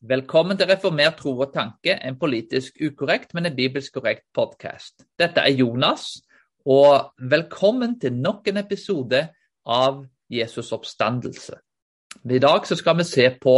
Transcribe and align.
Velkommen 0.00 0.54
til 0.54 0.68
Reformert 0.70 1.16
tro 1.18 1.32
og 1.42 1.48
tanke, 1.50 1.96
en 2.06 2.14
politisk 2.18 2.76
ukorrekt, 2.86 3.32
men 3.34 3.48
en 3.48 3.54
bibelsk 3.56 3.96
korrekt 3.96 4.28
podkast. 4.30 5.02
Dette 5.18 5.42
er 5.42 5.56
Jonas, 5.58 6.20
og 6.62 7.16
velkommen 7.18 7.96
til 7.98 8.14
nok 8.14 8.46
en 8.46 8.60
episode 8.60 9.24
av 9.66 10.04
Jesus' 10.30 10.70
oppstandelse. 10.76 11.58
I 12.30 12.38
dag 12.38 12.68
skal 12.70 12.96
vi 13.00 13.08
se 13.08 13.26
på 13.42 13.56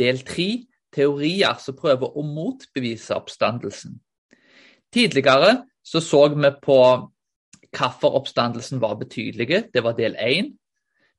del 0.00 0.22
tre, 0.24 0.64
teorier 0.96 1.60
som 1.60 1.76
prøver 1.76 2.08
å 2.08 2.24
motbevise 2.24 3.12
oppstandelsen. 3.12 4.00
Tidligere 4.88 5.66
så, 5.84 6.00
så 6.00 6.22
vi 6.32 6.54
på 6.62 6.80
hvorfor 7.68 8.16
oppstandelsen 8.16 8.80
var 8.80 8.96
betydelig. 8.96 9.66
Det 9.74 9.84
var 9.84 9.92
del 9.92 10.16
én. 10.16 10.54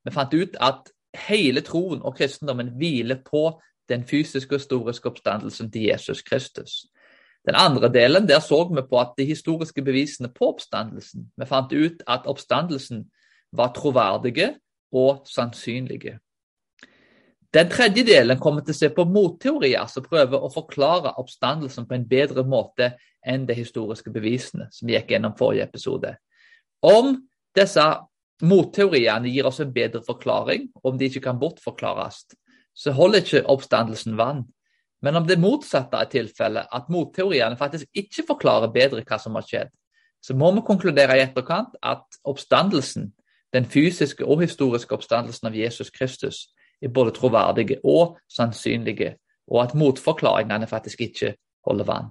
Vi 0.01 0.17
fant 0.17 0.33
ut 0.33 0.57
at 0.57 0.89
hele 1.29 1.61
troen 1.61 2.01
og 2.01 2.17
kristendommen 2.17 2.73
hviler 2.73 3.21
på 3.21 3.51
den 3.89 4.03
fysiske 4.07 4.55
og 4.55 4.61
historiske 4.61 5.09
oppstandelsen 5.09 5.71
til 5.71 5.89
Jesus 5.89 6.21
Kristus. 6.21 6.85
Den 7.47 7.55
andre 7.55 7.89
delen, 7.93 8.27
der 8.27 8.39
så 8.39 8.63
vi 8.67 8.81
på 8.89 8.99
at 8.99 9.13
de 9.17 9.25
historiske 9.25 9.81
bevisene 9.81 10.29
på 10.29 10.49
oppstandelsen 10.51 11.31
Vi 11.37 11.45
fant 11.45 11.73
ut 11.73 12.03
at 12.07 12.27
oppstandelsen 12.27 13.05
var 13.51 13.73
troverdige 13.73 14.55
og 14.91 15.23
sannsynlige. 15.25 16.19
Den 17.53 17.69
tredje 17.69 18.03
delen 18.03 18.39
kommer 18.39 18.61
til 18.61 18.75
å 18.75 18.77
se 18.77 18.89
på 18.91 19.05
motteorier 19.07 19.87
som 19.87 20.03
prøver 20.03 20.43
å 20.43 20.51
forklare 20.51 21.15
oppstandelsen 21.17 21.87
på 21.87 21.95
en 21.95 22.07
bedre 22.07 22.43
måte 22.43 22.91
enn 23.25 23.45
de 23.47 23.55
historiske 23.55 24.11
bevisene 24.11 24.67
som 24.71 24.91
gikk 24.91 25.13
gjennom 25.13 25.35
forrige 25.39 25.63
episode. 25.69 26.11
Om 26.83 27.15
disse 27.55 27.85
motteoriene 28.43 29.31
gir 29.31 29.47
oss 29.47 29.61
en 29.63 29.71
bedre 29.73 30.03
forklaring, 30.05 30.67
om 30.83 30.99
de 30.99 31.07
ikke 31.07 31.23
kan 31.23 31.39
bortforklares, 31.39 32.25
så 32.77 32.93
holder 32.93 33.23
ikke 33.23 33.45
oppstandelsen 33.49 34.17
vann. 34.17 34.45
Men 35.01 35.17
om 35.19 35.27
det 35.27 35.39
motsatte 35.41 35.97
er 35.97 36.09
tilfellet, 36.09 36.69
at 36.73 36.89
motteoriene 36.89 37.57
faktisk 37.57 37.89
ikke 37.93 38.25
forklarer 38.31 38.73
bedre 38.73 39.03
hva 39.05 39.19
som 39.21 39.37
har 39.37 39.45
skjedd, 39.45 39.71
så 40.21 40.33
må 40.37 40.49
vi 40.55 40.65
konkludere 40.65 41.17
i 41.17 41.23
etterkant 41.25 41.77
at 41.85 42.05
oppstandelsen, 42.25 43.11
den 43.53 43.65
fysiske 43.65 44.25
og 44.25 44.41
historiske 44.41 44.93
oppstandelsen 44.97 45.49
av 45.49 45.55
Jesus 45.55 45.89
Kristus, 45.93 46.47
er 46.81 46.93
både 46.93 47.13
troverdige 47.15 47.79
og 47.85 48.17
sannsynlige, 48.29 49.15
og 49.47 49.63
at 49.63 49.75
motforklaringene 49.77 50.67
faktisk 50.67 51.01
ikke 51.01 51.35
holder 51.65 51.87
vann. 51.87 52.09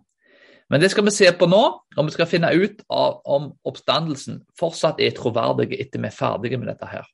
Men 0.70 0.82
det 0.82 0.90
skal 0.90 1.04
vi 1.06 1.14
se 1.14 1.28
på 1.38 1.46
nå, 1.46 1.62
og 1.96 2.06
vi 2.06 2.14
skal 2.14 2.26
finne 2.26 2.50
ut 2.54 2.80
av 2.90 3.20
om 3.24 3.52
oppstandelsen 3.66 4.40
fortsatt 4.58 5.02
er 5.02 5.14
troverdig 5.14 5.76
etter 5.78 6.02
vi 6.02 6.10
er 6.10 6.16
ferdige 6.16 6.58
med 6.58 6.72
dette 6.72 6.88
her. 6.90 7.06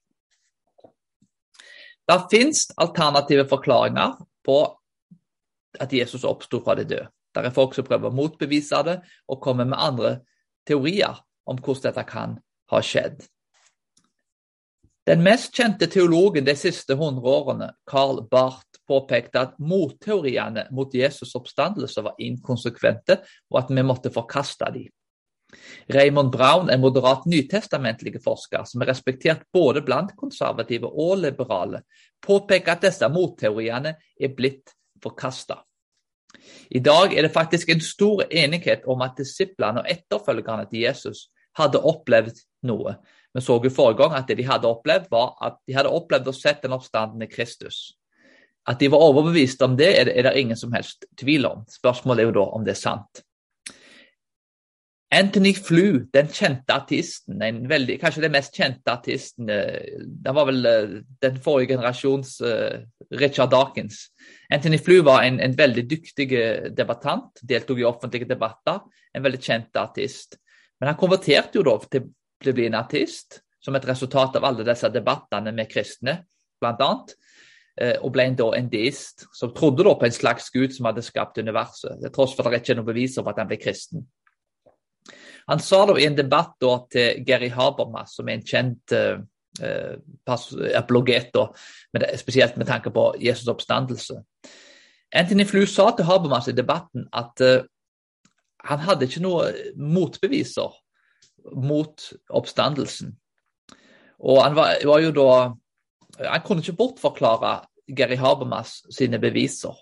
Det 2.08 2.18
finnes 2.30 2.66
alternative 2.76 3.46
forklaringer 3.50 4.16
på 4.44 4.58
at 5.80 5.92
Jesus 5.92 6.24
oppsto 6.28 6.60
fra 6.64 6.76
de 6.78 6.84
døde. 6.84 7.08
Det 7.32 7.46
er 7.48 7.54
folk 7.54 7.74
som 7.74 7.86
prøver 7.86 8.10
å 8.10 8.16
motbevise 8.16 8.82
det 8.84 8.98
og 9.30 9.40
kommer 9.40 9.68
med 9.68 9.80
andre 9.80 10.16
teorier 10.68 11.22
om 11.48 11.56
hvordan 11.58 11.86
dette 11.88 12.04
kan 12.08 12.34
ha 12.72 12.80
skjedd. 12.84 13.22
Den 15.08 15.24
mest 15.24 15.56
kjente 15.56 15.88
teologen 15.90 16.46
de 16.46 16.54
siste 16.54 16.94
hundre 16.94 17.26
årene, 17.26 17.72
Karl 17.88 18.20
Barth, 18.30 18.78
påpekte 18.86 19.40
at 19.40 19.56
motteoriene 19.58 20.68
mot 20.70 20.92
Jesus' 20.94 21.34
oppstandelse 21.38 22.04
var 22.06 22.20
inkonsekvente, 22.22 23.16
og 23.50 23.58
at 23.64 23.72
vi 23.74 23.82
måtte 23.86 24.12
forkaste 24.14 24.68
dem. 24.74 24.92
Raymond 25.92 26.32
Brown, 26.32 26.70
en 26.70 26.80
moderat 26.80 27.26
nytestamentlig 27.28 28.20
forsker 28.24 28.64
som 28.68 28.82
er 28.82 28.92
respektert 28.92 29.44
både 29.52 29.82
blant 29.84 30.14
konservative 30.16 30.88
og 30.88 31.18
liberale, 31.24 31.82
påpeker 32.22 32.76
at 32.76 32.86
disse 32.86 33.08
motteoriene 33.12 33.96
er 33.98 34.34
blitt 34.36 34.74
forkasta. 35.02 35.60
I 36.70 36.80
dag 36.80 37.12
er 37.12 37.26
det 37.26 37.34
faktisk 37.34 37.68
en 37.68 37.82
stor 37.84 38.24
enighet 38.30 38.86
om 38.88 39.02
at 39.04 39.18
disiplene 39.18 39.82
og 39.82 39.90
etterfølgerne 39.90 40.68
til 40.70 40.86
Jesus 40.86 41.26
hadde 41.58 41.82
opplevd 41.84 42.38
noe. 42.68 42.96
Vi 43.32 43.40
så 43.40 43.58
jo 43.64 43.72
forrige 43.72 44.00
gang 44.02 44.14
at 44.16 44.28
det 44.28 44.38
de 44.40 44.46
hadde 44.48 44.68
opplevd, 44.68 45.10
var 45.10 45.34
at 45.44 45.58
de 45.66 45.76
hadde 45.76 45.92
opplevd 45.92 46.28
å 46.28 46.36
sette 46.36 46.66
den 46.66 46.76
oppstandende 46.76 47.28
Kristus. 47.32 47.92
At 48.68 48.78
de 48.78 48.88
var 48.92 49.02
overbevist 49.02 49.62
om 49.66 49.76
det, 49.76 49.90
er 49.98 50.08
det, 50.08 50.16
er 50.16 50.28
det 50.28 50.38
ingen 50.40 50.56
som 50.56 50.72
helst 50.72 51.06
tvil 51.18 51.48
om. 51.48 51.64
Spørsmålet 51.68 52.22
er 52.22 52.30
jo 52.30 52.36
da 52.38 52.44
om 52.56 52.64
det 52.64 52.76
er 52.76 52.82
sant. 52.82 53.22
Anthony 55.12 55.52
Flew, 55.52 56.06
den 56.08 56.28
kjente 56.32 56.72
artisten, 56.72 57.42
veldig, 57.68 57.98
kanskje 58.00 58.22
den 58.24 58.32
mest 58.32 58.54
kjente 58.56 58.94
artisten 58.94 59.44
det 59.50 59.58
Den 60.24 60.36
var 60.38 60.46
vel 60.48 60.68
eh, 60.68 60.94
den 61.20 61.36
forrige 61.44 61.74
generasjons 61.74 62.38
uh, 62.40 62.80
Richard 63.20 63.50
Dawkins. 63.52 64.06
Anthony 64.48 64.78
Flew 64.80 65.02
var 65.04 65.26
en, 65.26 65.36
en, 65.40 65.56
veldig 65.58 65.84
dyktig 65.90 66.28
debattant, 66.72 67.42
deltok 67.44 67.82
i 67.82 67.84
offentlige 67.84 68.30
debatter. 68.30 68.80
En 69.12 69.26
veldig 69.26 69.42
kjent 69.42 69.76
artist. 69.76 70.38
Men 70.80 70.94
han 70.94 70.98
konverterte 71.00 71.60
jo 71.60 71.66
da 71.68 71.76
til, 71.84 72.08
til 72.40 72.54
å 72.54 72.56
bli 72.56 72.70
en 72.70 72.80
artist, 72.80 73.42
som 73.60 73.76
et 73.76 73.86
resultat 73.86 74.40
av 74.40 74.48
alle 74.48 74.64
disse 74.64 74.88
debattene 74.88 75.52
med 75.52 75.68
kristne, 75.68 76.22
bl.a. 76.62 76.90
Og 78.00 78.08
ble 78.12 78.26
en, 78.30 78.40
da 78.40 78.48
en 78.56 78.72
deist, 78.72 79.26
som 79.36 79.52
trodde 79.52 79.84
da 79.84 79.92
på 80.00 80.08
en 80.08 80.16
slags 80.16 80.48
gud 80.52 80.72
som 80.72 80.88
hadde 80.88 81.04
skapt 81.04 81.38
universet, 81.40 82.00
tross 82.16 82.32
for 82.36 82.48
at 82.48 82.56
det 82.56 82.64
ikke 82.64 82.74
er 82.74 82.80
noe 82.80 82.88
bevis 82.88 83.20
om 83.20 83.28
at 83.28 83.44
han 83.44 83.52
ble 83.52 83.60
kristen. 83.60 84.08
Han 85.50 85.62
sa 85.62 85.84
da 85.88 85.96
i 85.98 86.06
en 86.06 86.18
debatt 86.18 86.54
da, 86.62 86.76
til 86.92 87.22
Gary 87.26 87.50
Habermas, 87.52 88.16
som 88.16 88.28
er 88.28 88.38
en 88.38 88.46
kjent 88.46 88.94
uh, 88.94 89.18
apologet, 90.78 91.32
da, 91.34 91.48
med 91.92 92.06
spesielt 92.20 92.56
med 92.56 92.70
tanke 92.70 92.92
på 92.94 93.08
Jesus' 93.20 93.50
oppstandelse. 93.52 94.22
Anthony 95.12 95.44
Flew 95.44 95.66
sa 95.68 95.90
til 95.96 96.08
Habermas 96.08 96.48
i 96.48 96.56
debatten 96.56 97.08
at 97.12 97.42
uh, 97.44 97.64
han 98.64 98.84
hadde 98.86 99.08
ikke 99.08 99.24
noe 99.24 99.50
motbeviser 99.76 100.70
mot 101.58 102.06
oppstandelsen. 102.30 103.16
Og 104.22 104.38
han 104.44 104.54
var, 104.54 104.76
var, 104.86 105.00
jo 105.02 105.10
da 105.16 105.28
Han 106.28 106.42
kunne 106.44 106.62
ikke 106.62 106.76
bortforklare 106.78 107.64
Gary 107.96 108.16
Habermas 108.20 108.82
sine 108.92 109.18
beviser. 109.18 109.74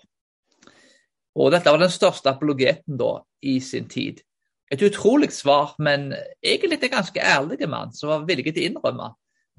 Og 1.35 1.51
dette 1.51 1.69
var 1.69 1.79
den 1.79 1.91
største 1.91 2.31
apologeten 2.31 2.97
da 2.97 3.19
i 3.43 3.59
sin 3.59 3.87
tid. 3.91 4.23
Et 4.71 4.81
utrolig 4.87 5.31
svar, 5.35 5.75
men 5.79 6.13
egentlig 6.39 6.79
en 6.83 6.93
ganske 6.93 7.19
ærlig 7.19 7.67
mann 7.69 7.91
som 7.93 8.09
var 8.09 8.27
villig 8.27 8.53
til 8.53 8.63
å 8.63 8.67
innrømme 8.69 9.09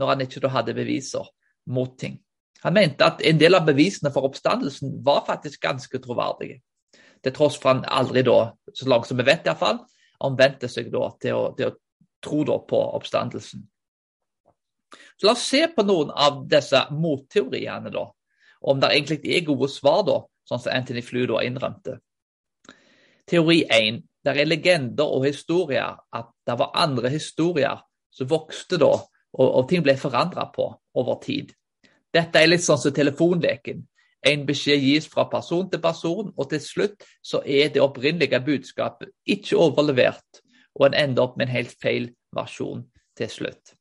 når 0.01 0.09
han 0.09 0.25
ikke 0.25 0.49
hadde 0.49 0.75
beviser 0.75 1.27
mot 1.69 1.99
ting. 2.01 2.17
Han 2.63 2.77
mente 2.79 3.05
at 3.05 3.21
en 3.27 3.41
del 3.41 3.59
av 3.59 3.67
bevisene 3.67 4.13
for 4.15 4.25
oppstandelsen 4.29 4.95
var 5.05 5.25
faktisk 5.27 5.61
ganske 5.63 5.99
troverdige. 6.01 6.61
Til 7.23 7.35
tross 7.35 7.59
for 7.59 7.75
han 7.75 7.85
aldri 7.85 8.23
da, 8.27 8.55
så 8.75 8.89
langt 8.89 9.09
som 9.09 9.19
vi 9.21 9.27
vet 9.27 9.47
iallfall, 9.47 9.83
omvendte 10.23 10.71
seg 10.71 10.89
da 10.95 11.11
til 11.21 11.39
å, 11.39 11.43
til 11.59 11.71
å 11.71 11.77
tro 12.23 12.43
da 12.47 12.57
på 12.71 12.81
oppstandelsen. 12.99 13.67
Så 15.19 15.27
La 15.27 15.35
oss 15.35 15.45
se 15.47 15.67
på 15.75 15.85
noen 15.87 16.13
av 16.15 16.45
disse 16.51 16.81
motteoriene, 16.95 17.93
da, 17.93 18.07
om 18.63 18.81
det 18.81 18.93
egentlig 18.95 19.21
er 19.37 19.45
gode 19.47 19.69
svar, 19.71 20.03
da, 20.07 20.21
sånn 20.49 20.63
som 20.63 20.73
Anthony 20.75 21.03
Flew 21.05 21.27
da 21.31 21.43
innrømte. 21.45 21.99
Teori 23.29 23.63
1 23.71 24.01
det 24.23 24.35
er 24.39 24.47
legender 24.49 25.09
og 25.09 25.27
historier 25.27 25.97
at 26.15 26.31
det 26.47 26.59
var 26.59 26.77
andre 26.79 27.11
historier 27.11 27.81
som 28.13 28.29
vokste 28.31 28.79
da, 28.79 28.93
og, 29.33 29.49
og 29.49 29.69
ting 29.69 29.83
ble 29.85 29.97
forandra 29.99 30.47
på 30.55 30.69
over 30.99 31.19
tid. 31.23 31.53
Dette 32.13 32.39
er 32.39 32.51
litt 32.51 32.65
sånn 32.65 32.81
som 32.81 32.95
telefonleken. 32.95 33.83
En 34.23 34.43
beskjed 34.47 34.85
gis 34.85 35.09
fra 35.11 35.25
person 35.31 35.67
til 35.71 35.81
person, 35.83 36.29
og 36.37 36.51
til 36.51 36.61
slutt 36.63 37.07
så 37.25 37.41
er 37.43 37.73
det 37.75 37.83
opprinnelige 37.83 38.39
budskapet 38.45 39.11
ikke 39.27 39.59
overlevert, 39.59 40.43
og 40.79 40.87
en 40.87 40.99
ender 41.07 41.25
opp 41.25 41.39
med 41.39 41.49
en 41.49 41.57
helt 41.57 41.73
feil 41.83 42.13
versjon 42.37 42.85
til 43.19 43.33
slutt. 43.33 43.75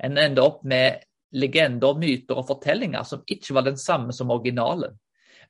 En 0.00 0.16
ender 0.16 0.46
opp 0.46 0.62
med 0.64 1.02
legender, 1.36 1.98
myter 1.98 2.38
og 2.38 2.46
fortellinger 2.48 3.04
som 3.04 3.24
ikke 3.28 3.56
var 3.56 3.66
den 3.66 3.76
samme 3.76 4.14
som 4.16 4.30
originalen. 4.32 4.94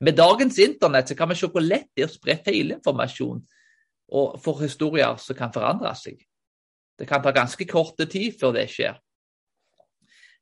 Med 0.01 0.17
dagens 0.17 0.57
internett 0.59 1.09
så 1.09 1.15
kan 1.17 1.29
vi 1.29 1.37
se 1.37 1.47
hvor 1.49 1.63
lett 1.63 1.87
det 1.95 2.03
er 2.03 2.09
å 2.09 2.13
spre 2.13 2.35
feilinformasjon 2.45 3.39
og 4.07 4.39
for 4.43 4.61
historier 4.63 5.17
som 5.21 5.37
kan 5.37 5.53
forandre 5.53 5.93
seg. 5.97 6.21
Det 6.97 7.07
kan 7.09 7.21
ta 7.23 7.33
ganske 7.35 7.67
kort 7.69 7.99
tid 8.09 8.37
før 8.39 8.55
det 8.55 8.67
skjer. 8.71 8.97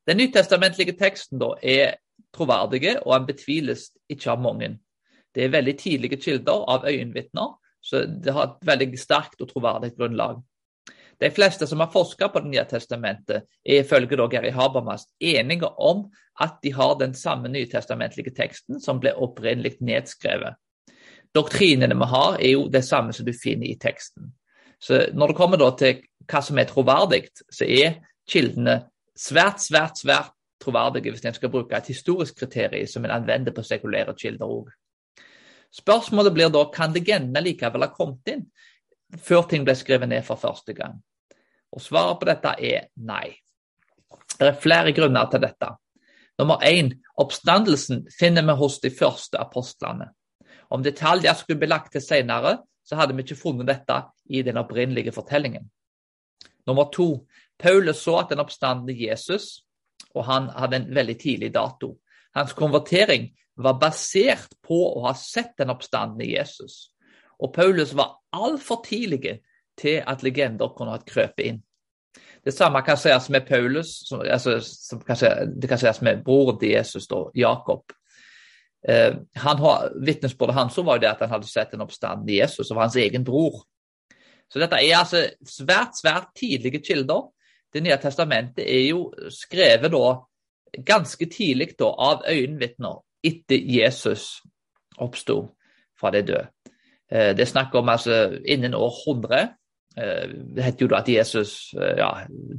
Den 0.05 0.21
nytestamentlige 0.21 0.93
teksten 0.99 1.41
da, 1.41 1.55
er 1.61 1.97
troverdige, 2.35 2.99
og 3.03 3.15
den 3.15 3.29
betviles 3.31 3.89
ikke 4.11 4.35
av 4.35 4.43
mange. 4.43 4.75
Det 5.35 5.43
er 5.43 5.55
veldig 5.55 5.77
tidlige 5.79 6.19
kilder 6.21 6.67
av 6.71 6.85
øyenvitner, 6.87 7.55
så 7.81 8.05
det 8.05 8.33
har 8.33 8.47
et 8.51 8.67
veldig 8.69 8.99
sterkt 8.99 9.41
og 9.41 9.49
troverdig 9.49 9.95
grunnlag. 9.97 10.39
De 11.21 11.29
fleste 11.31 11.67
som 11.67 11.79
har 11.79 11.91
forsket 11.93 12.33
på 12.33 12.41
Det 12.43 12.51
nye 12.51 12.65
testamentet, 12.67 13.45
er 13.65 13.83
ifølge 13.83 14.27
Geri 14.31 14.51
Habermas 14.51 15.07
enige 15.19 15.69
om 15.79 16.11
at 16.41 16.57
de 16.63 16.73
har 16.73 16.97
den 16.99 17.13
samme 17.13 17.47
nytestamentlige 17.47 18.35
teksten 18.35 18.81
som 18.81 18.99
ble 18.99 19.13
opprinnelig 19.15 19.77
nedskrevet. 19.79 20.55
Doktrinene 21.35 21.95
vi 21.99 22.07
har, 22.11 22.37
er 22.39 22.51
jo 22.53 22.67
det 22.71 22.85
samme 22.87 23.13
som 23.13 23.25
du 23.27 23.33
finner 23.35 23.67
i 23.67 23.77
teksten. 23.79 24.31
Så 24.79 25.07
Når 25.13 25.27
det 25.27 25.35
kommer 25.35 25.57
til 25.77 26.01
hva 26.27 26.41
som 26.41 26.57
er 26.57 26.69
troverdig, 26.69 27.27
så 27.51 27.65
er 27.65 27.99
kildene 28.27 28.85
svært, 29.15 29.61
svært 29.61 29.99
svært 29.99 30.33
troverdige 30.61 31.11
hvis 31.11 31.25
en 31.25 31.35
skal 31.35 31.51
bruke 31.51 31.75
et 31.77 31.91
historisk 31.91 32.39
kriterium 32.39 32.87
som 32.87 33.05
en 33.05 33.13
anvender 33.19 33.53
på 33.53 33.63
sekulære 33.63 34.15
kilder 34.17 34.49
òg. 34.49 34.71
Spørsmålet 35.75 36.33
blir 36.33 36.51
da 36.53 36.63
kan 36.73 36.93
legendene 36.95 37.43
likevel 37.43 37.83
ha 37.83 37.91
kommet 37.91 38.31
inn 38.31 38.45
før 39.21 39.47
ting 39.49 39.65
ble 39.67 39.75
skrevet 39.75 40.09
ned 40.09 40.23
for 40.23 40.39
første 40.39 40.73
gang. 40.73 40.95
Og 41.75 41.81
Svaret 41.83 42.19
på 42.19 42.29
dette 42.29 42.53
er 42.63 42.87
nei. 42.95 43.35
Det 44.39 44.47
er 44.47 44.61
flere 44.61 44.93
grunner 44.95 45.27
til 45.31 45.43
dette. 45.43 45.73
Nummer 46.39 46.63
én, 46.67 46.91
oppstandelsen 47.19 48.05
finner 48.11 48.43
vi 48.47 48.55
hos 48.59 48.79
de 48.83 48.91
første 48.91 49.39
apostlene. 49.39 50.09
Om 50.69 50.83
detaljer 50.83 51.33
skulle 51.33 51.61
bli 51.61 51.69
lagt 51.69 51.91
til 51.93 52.03
senere, 52.03 52.57
så 52.85 52.97
hadde 52.99 53.15
vi 53.15 53.25
ikke 53.25 53.39
funnet 53.39 53.69
dette 53.69 54.01
i 54.29 54.41
den 54.45 54.57
opprinnelige 54.61 55.13
fortellingen. 55.15 55.65
Nummer 56.65 56.89
to, 56.93 57.25
Paulus 57.59 58.01
så 58.03 58.19
at 58.21 58.33
den 58.33 58.41
oppstandende 58.41 58.95
Jesus, 58.97 59.63
og 60.15 60.25
han 60.25 60.49
hadde 60.53 60.81
en 60.81 60.89
veldig 60.95 61.17
tidlig 61.21 61.53
dato. 61.53 61.95
Hans 62.35 62.53
konvertering 62.53 63.29
var 63.55 63.79
basert 63.79 64.57
på 64.65 64.79
å 64.97 65.05
ha 65.07 65.13
sett 65.17 65.55
den 65.59 65.71
oppstandende 65.71 66.27
Jesus. 66.27 66.91
Og 67.39 67.53
Paulus 67.55 67.93
var 67.95 68.17
altfor 68.35 68.81
tidlig 68.85 69.39
til 69.79 70.01
at 70.07 70.23
legender 70.23 70.73
kunne 70.75 70.95
ha 70.95 71.03
krøpet 71.03 71.45
inn. 71.45 71.61
Det 72.45 72.53
samme 72.53 72.81
kan 72.85 72.97
sies 72.97 73.29
med 73.33 73.47
Paulus, 73.47 74.03
som, 74.07 74.21
altså, 74.21 74.59
som 74.61 75.01
kan 75.01 75.17
det 75.57 75.69
kan 75.69 75.81
sies 75.81 76.01
med 76.05 76.21
broren 76.23 76.59
til 76.61 76.75
Jesus, 76.75 77.07
da, 77.09 77.23
Jakob. 77.35 77.91
Eh, 78.87 79.15
han 79.41 79.61
har, 79.63 79.89
Vitnesbyrdet 80.05 80.55
hans 80.55 80.77
var 80.77 80.97
jo 80.97 81.03
det 81.05 81.11
at 81.11 81.23
han 81.25 81.33
hadde 81.35 81.49
sett 81.49 81.73
en 81.73 81.85
oppstand 81.85 82.29
i 82.29 82.39
Jesus, 82.39 82.69
var 82.71 82.87
hans 82.87 82.99
egen 83.01 83.25
bror. 83.25 83.63
Så 84.51 84.61
dette 84.61 84.77
er 84.77 84.99
altså 84.99 85.25
svært, 85.41 85.97
svært 85.97 86.29
tidlige 86.37 86.83
kilder. 86.85 87.29
Det 87.73 87.81
nye 87.83 87.97
testamentet 87.99 88.63
er 88.63 88.85
jo 88.91 89.09
skrevet 89.33 89.91
da 89.91 90.05
ganske 90.85 91.27
tidlig 91.31 91.73
da, 91.79 91.89
av 91.89 92.23
øyenvitner 92.29 93.01
etter 93.25 93.57
Jesus 93.57 94.43
oppsto 95.01 95.39
fra 95.99 96.11
de 96.13 96.21
døde. 96.27 96.47
Eh, 97.11 97.33
det 97.35 97.45
er 97.45 97.53
snakk 97.53 97.75
om 97.75 97.89
altså 97.89 98.27
innen 98.45 98.77
år 98.77 98.93
100 99.07 99.45
Eh, 99.97 100.29
det 100.55 100.63
heter 100.63 100.85
jo 100.85 100.91
da 100.91 100.99
at 100.99 101.09
Jesus 101.09 101.73
eh, 101.79 101.95
ja, 102.01 102.09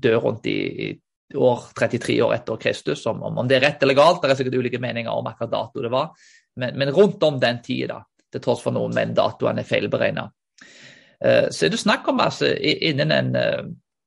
dør 0.02 0.22
rundt 0.24 0.46
i 0.48 0.94
år 1.34 1.62
33 1.78 2.22
år 2.22 2.34
etter 2.34 2.56
Kristus. 2.56 3.06
Om, 3.06 3.22
om, 3.22 3.48
det 3.48 3.58
er 3.58 3.64
rett 3.66 3.82
eller 3.82 3.98
galt, 3.98 4.22
det 4.22 4.30
er 4.30 4.40
sikkert 4.40 4.58
ulike 4.60 4.80
meninger 4.82 5.12
om 5.12 5.26
akkurat 5.26 5.52
dato 5.52 5.82
det 5.82 5.92
var. 5.92 6.12
Men, 6.56 6.78
men 6.78 6.92
rundt 6.94 7.22
om 7.26 7.40
den 7.40 7.60
tida, 7.64 8.00
til 8.32 8.42
tross 8.42 8.62
for 8.64 8.74
noen 8.74 8.94
menn 8.94 9.14
datoene 9.16 9.62
er 9.64 9.68
feilberegna. 9.68 10.28
Eh, 11.24 11.48
så 11.50 11.66
er 11.66 11.74
det 11.74 11.82
snakk 11.82 12.08
om 12.12 12.22
altså 12.22 12.52
innen 12.56 13.12
en 13.14 13.34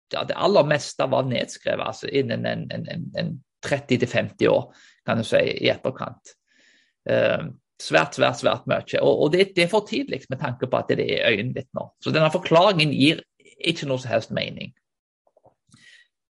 ja, 0.10 0.24
Det 0.25 0.38
aller 0.38 0.66
meste 0.66 1.06
var 1.06 1.27
nedskrevet 1.30 1.86
altså 1.86 2.07
innen 2.10 2.45
en, 2.50 2.63
en, 2.74 3.10
en 3.18 3.33
30-50 3.66 4.48
år, 4.50 4.63
kan 5.06 5.19
du 5.19 5.25
si, 5.27 5.38
i 5.38 5.69
etterkant. 5.69 6.31
Svært, 7.80 8.18
svært 8.18 8.42
svært 8.42 8.66
mye. 8.68 9.00
Og, 9.00 9.21
og 9.25 9.31
det, 9.36 9.51
det, 9.56 9.68
er 9.68 9.71
for 9.71 9.86
tidlig 9.88 10.24
med 10.31 10.42
tanke 10.42 10.68
på 10.68 10.80
at 10.80 10.89
det 10.92 11.06
er 11.06 11.30
øyenvitner. 11.30 11.92
Så 12.04 12.12
denne 12.12 12.31
forklaringen 12.33 12.92
gir 12.95 13.21
ikke 13.60 13.88
noe 13.88 14.01
som 14.01 14.12
helst 14.12 14.33
mening. 14.36 14.74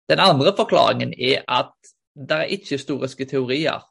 Den 0.09 0.21
andre 0.21 0.53
forklaringen 0.57 1.13
er 1.17 1.43
at 1.49 1.73
det 2.15 2.37
er 2.37 2.53
ikke 2.55 2.77
historiske 2.77 3.25
teorier. 3.25 3.81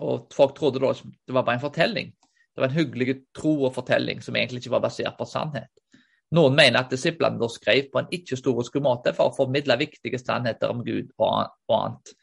Og 0.00 0.30
folk 0.32 0.56
trodde 0.56 0.80
da 0.80 0.94
det 0.94 1.34
var 1.34 1.44
bare 1.44 1.58
en 1.58 1.66
fortelling. 1.66 2.14
Det 2.54 2.62
var 2.62 2.70
en 2.70 2.78
hyggelig 2.78 3.20
tro 3.36 3.52
og 3.64 3.74
fortelling 3.74 4.22
som 4.24 4.36
egentlig 4.36 4.64
ikke 4.64 4.74
var 4.74 4.86
basert 4.86 5.18
på 5.18 5.28
sannhet. 5.28 5.70
Noen 6.34 6.54
mener 6.54 6.80
at 6.84 6.92
disiplene 6.92 7.48
skrev 7.50 7.90
på 7.92 8.00
en 8.00 8.10
ikke-historisk 8.14 8.76
måte 8.82 9.12
for 9.16 9.30
å 9.30 9.36
formidle 9.36 9.76
viktige 9.80 10.18
sannheter 10.18 10.70
om 10.70 10.84
Gud 10.86 11.10
og 11.18 11.50
annet 11.74 12.16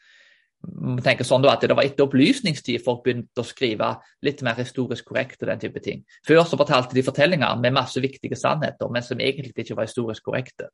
Man 0.58 0.98
tenker 1.04 1.22
sånn 1.22 1.44
at 1.46 1.60
Det 1.60 1.76
var 1.76 1.86
etter 1.86 2.02
opplysningstid 2.08 2.82
folk 2.82 3.04
begynte 3.04 3.44
å 3.44 3.46
skrive 3.46 3.92
litt 4.26 4.40
mer 4.42 4.56
historisk 4.58 5.04
korrekt. 5.06 5.42
og 5.42 5.48
den 5.48 5.60
type 5.60 5.80
ting. 5.80 6.04
Før 6.26 6.42
så 6.44 6.58
fortalte 6.58 6.94
de 6.94 7.02
fortellinger 7.02 7.60
med 7.60 7.72
masse 7.72 8.00
viktige 8.00 8.36
sannheter, 8.36 8.88
men 8.90 9.02
som 9.02 9.20
egentlig 9.20 9.54
ikke 9.54 9.76
var 9.76 9.86
historisk 9.86 10.24
korrekte. 10.24 10.68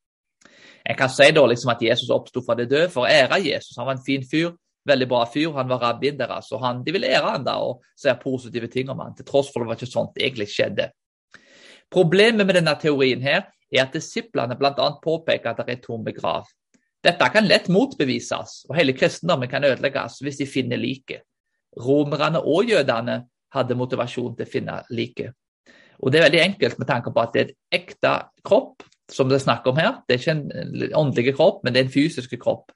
En 0.85 0.97
kan 0.99 1.09
si 1.09 1.31
da 1.33 1.47
liksom 1.49 1.73
at 1.73 1.83
Jesus 1.83 2.13
oppsto 2.13 2.43
fra 2.45 2.57
det 2.59 2.69
døde 2.69 2.91
for 2.93 3.07
å 3.07 3.11
ære 3.11 3.41
Jesus. 3.47 3.77
Han 3.79 3.89
var 3.89 3.97
en 3.97 4.05
fin 4.05 4.25
fyr, 4.29 4.53
veldig 4.89 5.09
bra 5.09 5.23
fyr. 5.27 5.55
Han 5.57 5.71
var 5.71 5.81
rabbin 5.81 6.19
deres, 6.19 6.51
og 6.53 6.61
han, 6.61 6.83
de 6.85 6.93
ville 6.93 7.09
ære 7.09 7.37
han 7.39 7.47
da 7.47 7.57
og 7.65 7.85
si 7.97 8.13
positive 8.21 8.69
ting 8.73 8.93
om 8.93 9.01
han, 9.01 9.15
til 9.17 9.27
tross 9.29 9.49
for 9.53 9.65
det 9.65 9.71
var 9.71 9.81
ikke 9.81 9.91
sånt 9.91 10.21
egentlig 10.21 10.51
skjedde. 10.53 10.91
Problemet 11.95 12.45
med 12.45 12.59
denne 12.59 12.75
teorien 12.81 13.23
her 13.25 13.47
er 13.73 13.87
at 13.87 13.97
disiplene 13.97 14.57
bl.a. 14.59 14.91
påpeker 15.03 15.53
at 15.53 15.63
det 15.65 15.79
er 15.79 15.83
tom 15.83 16.05
begrav. 16.05 16.49
Dette 17.05 17.29
kan 17.33 17.45
lett 17.49 17.69
motbevises, 17.73 18.65
og 18.69 18.77
hele 18.79 18.95
kristendommen 18.97 19.49
kan 19.49 19.65
ødelegges 19.65 20.21
hvis 20.25 20.41
de 20.41 20.49
finner 20.49 20.81
liket. 20.81 21.25
Romerne 21.81 22.41
og 22.41 22.71
jødene 22.71 23.23
hadde 23.55 23.77
motivasjon 23.77 24.37
til 24.37 24.47
å 24.47 24.51
finne 24.51 24.79
liket. 24.95 25.33
Og 26.01 26.13
Det 26.13 26.21
er 26.21 26.27
veldig 26.27 26.43
enkelt 26.43 26.79
med 26.79 26.89
tanke 26.89 27.13
på 27.13 27.23
at 27.23 27.33
det 27.35 27.41
er 27.41 27.51
et 27.51 27.81
ekte 27.81 28.13
kropp 28.45 28.85
som 29.13 29.29
det 29.29 29.39
er 29.39 29.45
snakk 29.45 29.67
om 29.69 29.79
her. 29.81 30.01
Det 30.07 30.17
er 30.17 30.23
ikke 30.23 30.35
en 30.37 30.95
åndelig 31.03 31.37
kropp, 31.37 31.63
men 31.65 31.75
det 31.75 31.83
er 31.83 31.89
en 31.89 31.95
fysisk 31.95 32.37
kropp. 32.41 32.73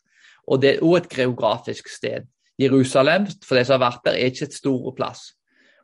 Og 0.48 0.60
det 0.62 0.74
er 0.74 0.84
òg 0.84 1.02
et 1.02 1.16
geografisk 1.20 1.88
sted. 1.92 2.28
Jerusalem, 2.58 3.28
for 3.46 3.58
de 3.58 3.64
som 3.64 3.78
har 3.78 3.86
vært 3.86 4.06
der, 4.06 4.18
er 4.18 4.32
ikke 4.32 4.48
et 4.48 4.56
stor 4.56 4.90
plass. 4.96 5.28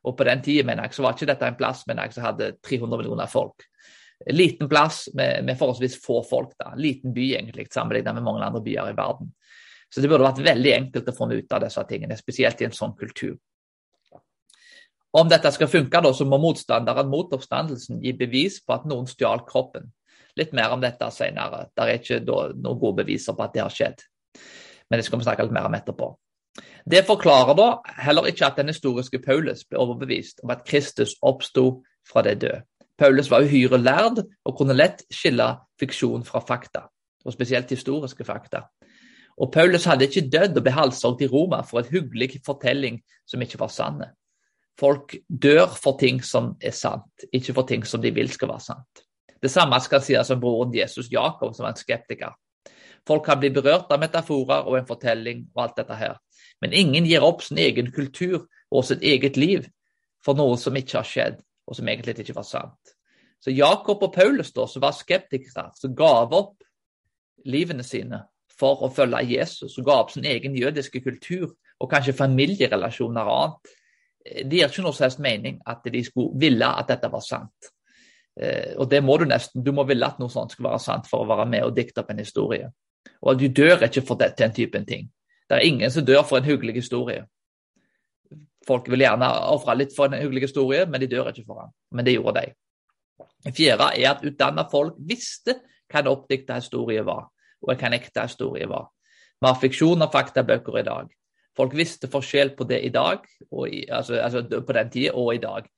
Og 0.04 0.16
på 0.18 0.26
den 0.26 0.42
tida 0.44 0.66
mener 0.66 0.88
jeg, 0.88 0.96
så 0.96 1.04
var 1.04 1.14
ikke 1.14 1.30
dette 1.30 1.48
en 1.48 1.56
plass 1.56 1.84
mener 1.88 2.08
jeg, 2.08 2.16
som 2.16 2.26
hadde 2.26 2.56
300 2.66 2.98
millioner 3.00 3.30
folk 3.30 3.64
liten 4.26 4.68
plass 4.68 5.08
med, 5.14 5.44
med, 5.44 5.58
forholdsvis 5.58 5.98
få 6.04 6.22
folk. 6.22 6.54
da, 6.58 6.74
Liten 6.76 7.12
by 7.14 7.32
egentlig, 7.34 7.66
sammenlignet 7.72 8.14
med 8.14 8.22
mange 8.22 8.44
andre 8.44 8.62
byer 8.62 8.92
i 8.92 8.96
verden. 8.96 9.32
Så 9.90 10.00
det 10.00 10.10
burde 10.10 10.26
vært 10.26 10.44
veldig 10.44 10.72
enkelt 10.74 11.10
å 11.10 11.16
få 11.16 11.28
ut 11.32 11.52
av 11.52 11.64
disse 11.64 11.84
tingene, 11.88 12.16
spesielt 12.18 12.60
i 12.60 12.68
en 12.68 12.74
sånn 12.74 12.96
kultur. 12.98 13.36
Om 15.14 15.28
dette 15.30 15.52
skal 15.54 15.70
funke, 15.70 16.00
da, 16.02 16.10
så 16.10 16.26
må 16.26 16.40
motstanderen 16.42 17.10
mot 17.10 17.30
oppstandelsen 17.36 18.00
gi 18.02 18.14
bevis 18.18 18.58
på 18.64 18.74
at 18.74 18.88
noen 18.90 19.06
stjal 19.06 19.44
kroppen. 19.46 19.92
Litt 20.38 20.52
mer 20.56 20.74
om 20.74 20.82
dette 20.82 21.08
senere. 21.14 21.68
Det 21.70 21.84
er 21.84 22.00
ikke 22.00 22.20
noen 22.26 22.80
gode 22.80 23.04
beviser 23.04 23.36
på 23.36 23.44
at 23.44 23.54
det 23.54 23.62
har 23.62 23.72
skjedd. 23.72 24.02
Men 24.90 25.00
det 25.00 25.06
skal 25.06 25.20
vi 25.20 25.26
snakke 25.26 25.46
litt 25.46 25.54
mer 25.54 25.68
om 25.68 25.76
etterpå. 25.78 26.10
Det 26.84 27.02
forklarer 27.06 27.56
da 27.58 27.68
heller 28.04 28.28
ikke 28.28 28.46
at 28.46 28.58
den 28.60 28.70
historiske 28.70 29.18
Paulus 29.24 29.64
ble 29.64 29.80
overbevist 29.80 30.42
om 30.44 30.52
at 30.54 30.66
Kristus 30.68 31.16
oppsto 31.24 31.82
fra 32.06 32.22
det 32.26 32.40
døde. 32.42 32.62
Paulus 32.98 33.30
var 33.30 33.42
uhyre 33.42 33.78
lærd 33.80 34.20
og 34.22 34.56
kunne 34.58 34.76
lett 34.76 35.02
skille 35.10 35.48
fiksjon 35.80 36.22
fra 36.26 36.42
fakta, 36.46 36.84
og 37.24 37.34
spesielt 37.34 37.72
historiske 37.74 38.24
fakta. 38.24 38.68
Og 39.42 39.50
Paulus 39.52 39.88
hadde 39.90 40.06
ikke 40.06 40.28
dødd 40.30 40.60
og 40.60 40.62
ble 40.62 40.74
halshogd 40.76 41.24
i 41.24 41.30
Roma 41.30 41.64
for 41.66 41.80
en 41.80 41.90
hyggelig 41.90 42.38
fortelling 42.46 43.00
som 43.26 43.42
ikke 43.42 43.58
var 43.58 43.72
sanne. 43.74 44.12
Folk 44.78 45.16
dør 45.26 45.66
for 45.74 45.98
ting 45.98 46.20
som 46.22 46.52
er 46.62 46.74
sant, 46.74 47.26
ikke 47.32 47.54
for 47.56 47.66
ting 47.66 47.82
som 47.86 48.02
de 48.02 48.14
vil 48.14 48.30
skal 48.30 48.52
være 48.52 48.66
sant. 48.68 49.02
Det 49.44 49.52
samme 49.52 49.76
skal 49.84 50.00
sies 50.00 50.30
om 50.32 50.40
broren 50.40 50.72
Jesus 50.72 51.10
Jakob, 51.12 51.52
som 51.52 51.66
var 51.66 51.74
en 51.74 51.80
skeptiker. 51.80 52.32
Folk 53.04 53.26
kan 53.26 53.40
bli 53.40 53.50
berørt 53.52 53.90
av 53.92 54.00
metaforer 54.00 54.64
og 54.64 54.78
en 54.78 54.88
fortelling 54.88 55.44
og 55.52 55.66
alt 55.66 55.80
dette 55.82 55.98
her. 56.00 56.14
Men 56.64 56.72
ingen 56.72 57.04
gir 57.04 57.24
opp 57.26 57.42
sin 57.44 57.60
egen 57.60 57.90
kultur 57.92 58.46
og 58.72 58.86
sitt 58.88 59.04
eget 59.04 59.36
liv 59.36 59.66
for 60.24 60.38
noe 60.38 60.56
som 60.60 60.76
ikke 60.80 60.96
har 61.02 61.08
skjedd 61.08 61.42
og 61.68 61.76
som 61.76 61.88
egentlig 61.88 62.16
ikke 62.20 62.36
var 62.36 62.48
sant. 62.48 62.94
Så 63.40 63.52
Jakob 63.52 64.02
og 64.02 64.14
Paulus, 64.14 64.52
da, 64.56 64.64
som 64.68 64.80
var 64.84 64.96
skeptikere, 64.96 65.68
som 65.76 65.96
gav 65.96 66.32
opp 66.32 66.64
livene 67.44 67.84
sine 67.84 68.22
for 68.54 68.84
å 68.86 68.90
følge 68.94 69.24
Jesus, 69.34 69.76
og 69.78 69.88
ga 69.88 69.98
opp 70.00 70.14
sin 70.14 70.24
egen 70.28 70.56
jødiske 70.56 71.02
kultur 71.04 71.50
og 71.80 71.90
kanskje 71.90 72.16
familierelasjoner 72.16 73.28
og 73.28 73.40
annet, 73.42 73.72
eh, 74.24 74.44
det 74.48 74.60
gir 74.60 74.72
ikke 74.72 74.84
noe 74.86 74.96
som 74.96 75.08
helst 75.08 75.24
mening 75.24 75.60
at 75.66 75.84
de 75.84 76.04
skulle 76.06 76.40
ville 76.40 76.68
at 76.68 76.88
dette 76.88 77.10
var 77.12 77.24
sant. 77.24 77.72
Eh, 78.40 78.74
og 78.78 78.88
det 78.90 79.02
må 79.04 79.16
du 79.20 79.26
nesten. 79.28 79.62
Du 79.64 79.72
må 79.72 79.84
ville 79.88 80.06
at 80.06 80.18
noe 80.22 80.32
sånt 80.32 80.54
skal 80.54 80.68
være 80.70 80.82
sant 80.82 81.10
for 81.10 81.24
å 81.24 81.28
være 81.30 81.46
med 81.50 81.66
og 81.66 81.76
dikte 81.76 82.02
opp 82.02 82.10
en 82.10 82.22
historie. 82.22 82.70
Og 83.22 83.38
du 83.38 83.48
dør 83.48 83.86
ikke 83.86 84.04
for 84.06 84.20
den 84.20 84.54
typen 84.54 84.86
ting. 84.88 85.08
Det 85.48 85.58
er 85.58 85.68
ingen 85.68 85.90
som 85.92 86.04
dør 86.06 86.24
for 86.26 86.40
en 86.40 86.48
hyggelig 86.48 86.78
historie. 86.80 87.26
Folk 88.64 88.88
vil 88.88 89.04
gjerne 89.04 89.28
ofre 89.52 89.76
litt 89.76 89.92
for 89.96 90.08
en 90.08 90.20
hyggelig 90.20 90.48
historie, 90.48 90.86
men 90.88 91.02
de 91.02 91.08
dør 91.10 91.30
ikke 91.30 91.44
for 91.46 91.60
den. 91.60 91.74
Men 91.92 92.06
det 92.06 92.16
gjorde 92.16 92.40
de. 92.40 92.54
Det 93.44 93.52
fjerde 93.56 93.90
er 93.92 94.10
at 94.14 94.24
utdanna 94.24 94.64
folk 94.70 94.96
visste 95.04 95.58
hva 95.92 96.00
en 96.00 96.10
oppdikta 96.14 96.56
historie 96.58 97.04
var, 97.04 97.28
og 97.60 97.74
hva 97.74 97.90
en 97.90 97.96
ekte 97.98 98.24
historie 98.24 98.68
var. 98.70 98.88
Vi 99.36 99.50
har 99.50 99.60
fiksjon 99.60 100.06
og 100.06 100.12
faktabøker 100.14 100.80
i 100.80 100.86
dag. 100.86 101.12
Folk 101.54 101.76
visste 101.76 102.08
forskjell 102.10 102.54
på 102.56 102.66
det 102.66 102.80
i 102.86 102.90
dag, 102.94 103.26
i, 103.68 103.84
altså, 103.92 104.16
altså, 104.18 104.42
på 104.42 104.74
den 104.74 104.90
tida 104.90 105.12
og 105.12 105.34
i 105.34 105.42
dag. 105.42 105.68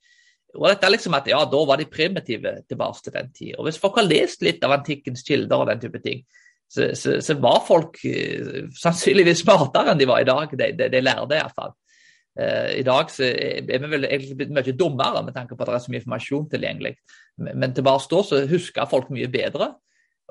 Og 0.55 0.67
dette 0.69 0.87
er 0.87 0.93
liksom 0.93 1.15
at 1.17 1.27
ja, 1.29 1.39
Da 1.49 1.63
var 1.67 1.79
de 1.79 1.89
primitive 1.91 2.53
tilbake 2.69 3.03
til 3.03 3.15
den 3.15 3.31
tida. 3.33 3.57
Og 3.59 3.67
Hvis 3.67 3.79
folk 3.81 3.99
har 3.99 4.07
lest 4.07 4.45
litt 4.45 4.63
av 4.63 4.77
antikkens 4.77 5.25
kilder 5.27 5.63
og 5.63 5.71
den 5.71 5.81
type 5.83 6.01
ting, 6.03 6.23
så, 6.67 6.89
så, 6.99 7.17
så 7.23 7.35
var 7.39 7.61
folk 7.63 7.99
uh, 8.03 8.63
sannsynligvis 8.75 9.43
smartere 9.45 9.93
enn 9.93 9.99
de 10.01 10.07
var 10.09 10.23
i 10.23 10.27
dag. 10.27 10.51
De, 10.51 10.71
de, 10.75 10.89
de 10.91 11.03
lærte 11.03 11.37
iallfall. 11.37 11.75
Uh, 12.37 12.73
I 12.75 12.83
dag 12.85 13.11
er 13.23 13.83
vi 13.83 13.91
vel 13.93 14.07
egentlig 14.07 14.39
blitt 14.39 14.55
mye 14.55 14.75
dummere 14.77 15.23
med 15.25 15.35
tanke 15.35 15.55
på 15.55 15.63
at 15.63 15.71
det 15.71 15.77
er 15.77 15.85
så 15.85 15.93
mye 15.93 16.01
informasjon 16.03 16.49
tilgjengelig. 16.51 16.95
Men 17.47 17.75
tilbake 17.75 18.11
da 18.11 18.23
så 18.25 18.41
huska 18.49 18.87
folk 18.89 19.11
mye 19.13 19.29
bedre, 19.31 19.71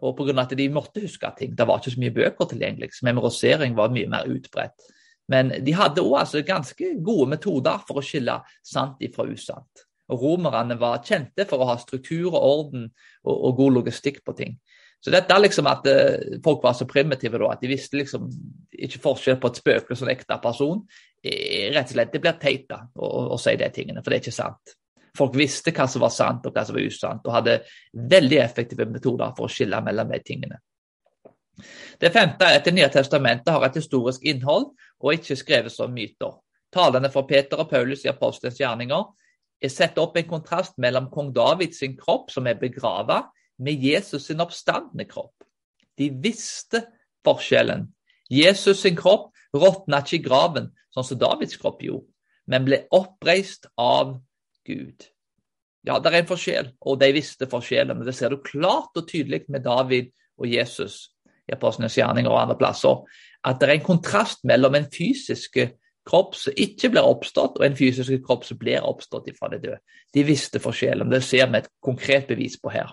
og 0.04 0.16
pga. 0.18 0.36
at 0.42 0.52
de 0.58 0.68
måtte 0.68 1.00
huske 1.00 1.30
ting. 1.38 1.56
Det 1.56 1.66
var 1.66 1.80
ikke 1.80 1.94
så 1.94 2.00
mye 2.00 2.14
bøker 2.18 2.50
tilgjengelig, 2.50 2.92
så 2.92 3.08
memorisering 3.08 3.76
var 3.76 3.94
mye 3.94 4.08
mer 4.12 4.28
utbredt. 4.28 4.92
Men 5.28 5.50
de 5.64 5.74
hadde 5.74 6.04
òg 6.04 6.20
altså 6.20 6.44
ganske 6.46 6.92
gode 7.02 7.30
metoder 7.32 7.80
for 7.88 7.98
å 7.98 8.04
skille 8.04 8.36
sant 8.62 9.00
ifra 9.02 9.26
usant. 9.26 9.86
Og 10.12 10.22
Romerne 10.22 10.76
var 10.78 11.02
kjente 11.04 11.46
for 11.50 11.62
å 11.62 11.70
ha 11.72 11.76
struktur 11.82 12.30
og 12.30 12.40
orden 12.40 12.88
og, 13.24 13.34
og 13.34 13.56
god 13.58 13.78
logistikk 13.80 14.22
på 14.26 14.36
ting. 14.38 14.56
Så 15.04 15.12
dette 15.12 15.34
er 15.34 15.42
liksom 15.42 15.68
at 15.70 15.84
uh, 15.86 16.38
folk 16.44 16.64
var 16.64 16.74
så 16.74 16.86
primitive 16.88 17.38
da, 17.38 17.52
at 17.52 17.60
de 17.62 17.70
visste 17.70 17.98
liksom 17.98 18.30
ikke 18.72 19.02
forskjell 19.04 19.36
på 19.42 19.50
et 19.52 19.60
spøkelse 19.60 20.02
og 20.02 20.08
en 20.08 20.14
ekte 20.16 20.38
person. 20.42 20.80
Eh, 21.22 21.68
rett 21.74 21.90
og 21.90 21.94
slett, 21.94 22.12
Det 22.12 22.22
blir 22.24 22.38
teit 22.40 22.64
da, 22.70 22.80
å, 22.96 23.10
å, 23.34 23.38
si 23.40 23.54
de 23.60 23.68
tingene, 23.74 24.02
for 24.02 24.10
det 24.10 24.18
er 24.18 24.24
ikke 24.24 24.34
sant. 24.34 24.74
Folk 25.16 25.36
visste 25.38 25.72
hva 25.72 25.86
som 25.88 26.02
var 26.02 26.12
sant 26.12 26.46
og 26.46 26.56
hva 26.56 26.64
som 26.66 26.76
var 26.76 26.88
usant, 26.88 27.22
og 27.24 27.36
hadde 27.36 27.60
veldig 27.92 28.40
effektive 28.42 28.88
metoder 28.90 29.30
for 29.36 29.46
å 29.46 29.52
skille 29.52 29.80
mellom 29.84 30.10
de 30.12 30.20
tingene. 30.24 30.58
Det 32.00 32.10
femte 32.12 32.44
er 32.44 32.58
at 32.58 32.66
Det 32.66 32.74
nye 32.76 32.88
testamentet 32.92 33.48
har 33.48 33.62
et 33.64 33.78
historisk 33.78 34.24
innhold 34.28 34.66
og 35.00 35.14
ikke 35.14 35.38
skrevet 35.38 35.72
som 35.72 35.94
myter. 35.94 36.34
Talene 36.72 37.08
fra 37.14 37.22
Peter 37.24 37.62
og 37.62 37.70
Paulus 37.70 38.04
i 38.04 38.10
apostelens 38.12 38.58
gjerninger 38.60 39.06
er 39.60 39.72
satt 39.72 39.98
opp 39.98 40.16
en 40.18 40.28
kontrast 40.28 40.76
mellom 40.82 41.08
kong 41.12 41.32
Davids 41.34 41.82
kropp, 42.00 42.30
som 42.30 42.46
er 42.46 42.60
begrava, 42.60 43.24
med 43.58 43.82
Jesus 43.82 44.26
sin 44.28 44.42
oppstandende 44.44 45.06
kropp. 45.08 45.46
De 45.96 46.10
visste 46.10 46.82
forskjellen. 47.24 47.86
Jesus 48.28 48.82
sin 48.82 48.96
kropp 48.98 49.30
råtna 49.56 50.02
ikke 50.04 50.18
i 50.18 50.24
graven, 50.24 50.70
sånn 50.92 51.06
som 51.06 51.20
Davids 51.20 51.56
kropp 51.60 51.82
gjorde, 51.84 52.10
men 52.50 52.66
ble 52.66 52.82
oppreist 52.94 53.70
av 53.80 54.18
Gud. 54.66 55.08
Ja, 55.86 56.00
det 56.02 56.10
er 56.10 56.20
en 56.20 56.28
forskjell, 56.28 56.72
og 56.82 56.98
de 57.00 57.12
visste 57.14 57.46
forskjellen. 57.48 58.02
Det 58.04 58.14
ser 58.16 58.34
du 58.34 58.42
klart 58.42 58.98
og 58.98 59.06
tydelig 59.08 59.44
med 59.48 59.64
David 59.64 60.10
og 60.36 60.50
Jesus 60.50 61.06
i 61.46 61.54
Apostlenes 61.54 61.94
gjerninger 61.96 62.30
og 62.30 62.40
andre 62.40 62.58
plasser. 62.58 63.04
At 63.46 63.60
det 63.60 63.68
er 63.68 63.76
en 63.76 63.86
kontrast 63.86 64.42
mellom 64.48 64.74
en 64.74 64.88
fysisk 64.90 65.60
kropp 66.06 66.36
som 66.38 66.54
ikke 66.56 66.90
blir 66.94 67.06
oppstått, 67.06 67.58
og 67.58 67.66
en 67.66 67.76
fysisk 67.76 68.14
kropp 68.26 68.46
som 68.46 68.58
blir 68.60 68.84
oppstått 68.86 69.28
ifra 69.32 69.50
det 69.52 69.62
døde. 69.64 69.80
De 70.14 70.24
visste 70.26 70.62
forskjellen. 70.62 71.10
Det 71.10 71.22
ser 71.24 71.50
vi 71.50 71.60
et 71.60 71.70
konkret 71.82 72.28
bevis 72.30 72.56
på 72.60 72.72
her. 72.74 72.92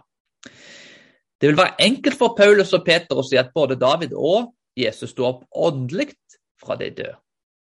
Det 1.40 1.50
vil 1.50 1.60
være 1.60 1.76
enkelt 1.84 2.18
for 2.18 2.36
Paulus 2.38 2.74
og 2.74 2.86
Peter 2.86 3.20
å 3.20 3.26
si 3.28 3.38
at 3.40 3.54
både 3.56 3.78
David 3.80 4.16
og 4.16 4.54
Jesus 4.80 5.12
sto 5.12 5.28
opp 5.28 5.46
åndelig 5.52 6.14
fra 6.62 6.78
de 6.80 6.90
døde. 6.90 7.18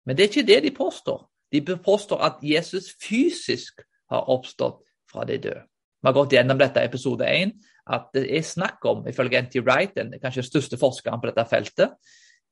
Men 0.06 0.16
det 0.16 0.24
er 0.24 0.30
ikke 0.30 0.48
det 0.48 0.60
de 0.64 0.74
påstår. 0.74 1.24
De 1.52 1.62
påstår 1.62 2.22
at 2.24 2.42
Jesus 2.42 2.92
fysisk 3.02 3.82
har 4.10 4.30
oppstått 4.32 4.80
fra 5.10 5.26
de 5.28 5.38
døde. 5.38 5.62
Vi 6.02 6.08
har 6.08 6.14
gått 6.14 6.34
gjennom 6.36 6.58
dette 6.58 6.82
i 6.82 6.88
episode 6.88 7.26
1, 7.26 7.52
at 7.96 8.08
det 8.14 8.24
er 8.38 8.44
snakk 8.46 8.84
om, 8.86 9.04
ifølge 9.10 9.40
N.T. 9.42 9.62
Wright, 9.66 9.94
den 9.96 10.14
kanskje 10.22 10.44
største 10.46 10.78
forskeren 10.78 11.22
på 11.22 11.30
dette 11.30 11.44
feltet, 11.50 11.94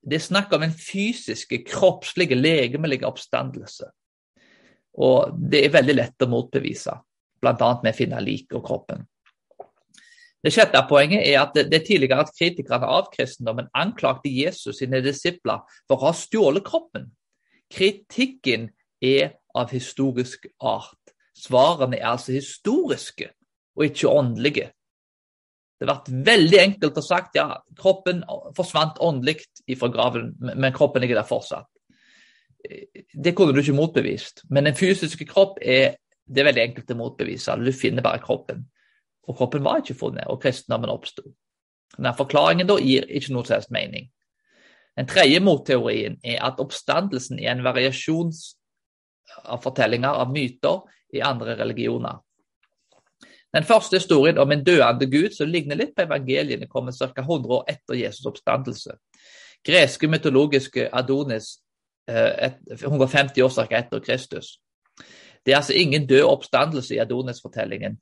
det 0.05 0.19
er 0.19 0.25
snakk 0.27 0.53
om 0.53 0.65
en 0.67 0.75
fysiske, 0.77 1.63
kroppslig, 1.69 2.29
legemelig 2.37 3.01
oppstandelse. 3.09 3.89
Og 5.01 5.35
det 5.51 5.65
er 5.65 5.75
veldig 5.75 5.97
lett 5.97 6.25
å 6.25 6.31
motbevise, 6.31 6.95
bl.a. 7.43 7.71
med 7.83 7.91
å 7.91 7.97
finne 7.97 8.23
liket 8.23 8.59
og 8.59 8.67
kroppen. 8.67 9.07
Det 10.45 10.53
sjette 10.53 10.83
poenget 10.91 11.25
er 11.25 11.39
at 11.41 11.55
det, 11.57 11.73
er 11.73 11.87
tidligere 11.87 12.27
at 12.27 12.35
kritikerne 12.37 12.89
av 12.99 13.09
kristendommen 13.15 13.71
anklagde 13.73 14.29
Jesus 14.29 14.77
sine 14.83 15.01
disipler 15.01 15.63
for 15.89 15.97
å 15.97 16.11
ha 16.11 16.13
stjålet 16.19 16.67
kroppen. 16.67 17.09
Kritikken 17.73 18.69
er 19.01 19.39
av 19.57 19.73
historisk 19.73 20.45
art. 20.61 21.15
Svarene 21.35 21.97
er 21.97 22.11
altså 22.13 22.37
historiske 22.37 23.31
og 23.75 23.87
ikke 23.89 24.13
åndelige. 24.13 24.69
Det 25.85 25.93
har 25.93 26.01
vært 26.01 26.27
veldig 26.27 26.61
enkelt 26.63 26.99
å 26.99 27.05
sagt 27.05 27.37
ja, 27.39 27.47
kroppen 27.79 28.23
forsvant 28.57 29.01
åndelig 29.05 29.43
fra 29.79 29.91
graven, 29.93 30.33
men 30.41 30.75
kroppen 30.75 31.05
ligger 31.05 31.21
der 31.21 31.29
fortsatt. 31.29 31.69
Det 33.13 33.35
kunne 33.37 33.53
du 33.53 33.61
ikke 33.61 33.77
motbevist. 33.77 34.47
Men 34.49 34.71
en 34.71 34.79
fysisk 34.79 35.21
kropp 35.29 35.61
er, 35.61 35.99
det 36.25 36.41
er 36.41 36.49
veldig 36.49 36.65
enkelt 36.65 36.95
å 36.95 36.99
motbevise. 36.99 37.59
Du 37.61 37.73
finner 37.77 38.05
bare 38.05 38.23
kroppen. 38.25 38.65
Og 39.29 39.37
kroppen 39.37 39.65
var 39.65 39.83
ikke 39.83 39.97
funnet, 39.99 40.27
og 40.29 40.41
kristendommen 40.43 40.93
oppsto. 40.93 41.25
Denne 41.95 42.15
forklaringen 42.17 42.69
da 42.69 42.79
gir 42.81 43.07
ikke 43.09 43.37
noe 43.37 43.47
som 43.49 43.77
mening. 43.77 44.09
Den 44.95 45.09
tredje 45.11 45.41
motteorien 45.43 46.19
er 46.23 46.41
at 46.47 46.61
oppstandelsen 46.63 47.41
er 47.43 47.53
en 47.53 47.65
variasjon 47.67 48.33
av 49.45 49.63
fortellinger 49.65 50.21
av 50.23 50.31
myter 50.33 50.85
i 51.15 51.23
andre 51.25 51.57
religioner. 51.59 52.21
Den 53.55 53.67
første 53.67 54.01
historien 54.01 54.39
om 54.39 54.51
en 54.51 54.65
døende 54.67 55.07
gud 55.07 55.35
som 55.37 55.51
ligner 55.51 55.79
litt 55.79 55.95
på 55.95 56.03
evangeliene, 56.09 56.67
kommer 56.67 56.93
ca. 56.93 57.23
100 57.23 57.55
år 57.55 57.69
etter 57.71 57.95
Jesus' 57.95 58.27
oppstandelse. 58.27 58.97
Greske 59.65 60.11
mytologiske 60.11 60.89
Adonis 60.93 61.55
150 62.09 63.39
eh, 63.39 63.45
år 63.45 63.55
ca. 63.55 63.79
etter 63.79 64.03
Kristus. 64.05 64.59
Det 65.45 65.53
er 65.53 65.61
altså 65.61 65.77
ingen 65.77 66.07
død 66.07 66.25
oppstandelse 66.25 66.97
i 66.97 67.01
Adonis-fortellingen, 67.05 67.99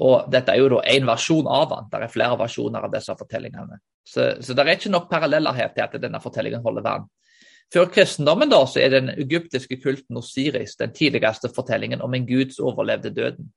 og 0.00 0.30
dette 0.32 0.54
er 0.54 0.62
jo 0.62 0.70
da 0.72 0.82
én 0.88 1.04
versjon 1.04 1.48
av 1.50 1.68
den. 1.68 1.88
Det 1.92 2.00
er 2.00 2.12
flere 2.12 2.38
versjoner 2.40 2.86
av 2.86 2.92
disse 2.94 3.14
fortellingene. 3.18 3.80
Så, 4.06 4.30
så 4.40 4.54
det 4.54 4.64
er 4.64 4.78
ikke 4.78 4.92
nok 4.94 5.10
paralleller 5.10 5.52
her 5.52 5.74
til 5.74 5.84
at 5.84 5.96
denne 6.00 6.22
fortellingen 6.22 6.62
holder 6.64 6.86
vann. 6.86 7.08
Før 7.70 7.90
kristendommen 7.92 8.50
da, 8.50 8.62
så 8.66 8.80
er 8.82 8.94
den 8.94 9.12
egyptiske 9.12 9.76
kulten 9.82 10.18
Osiris 10.18 10.78
den 10.80 10.94
tidligste 10.96 11.52
fortellingen 11.54 12.00
om 12.02 12.14
en 12.16 12.26
gud 12.26 12.54
som 12.54 12.72
overlevde 12.72 13.12
døden. 13.14 13.52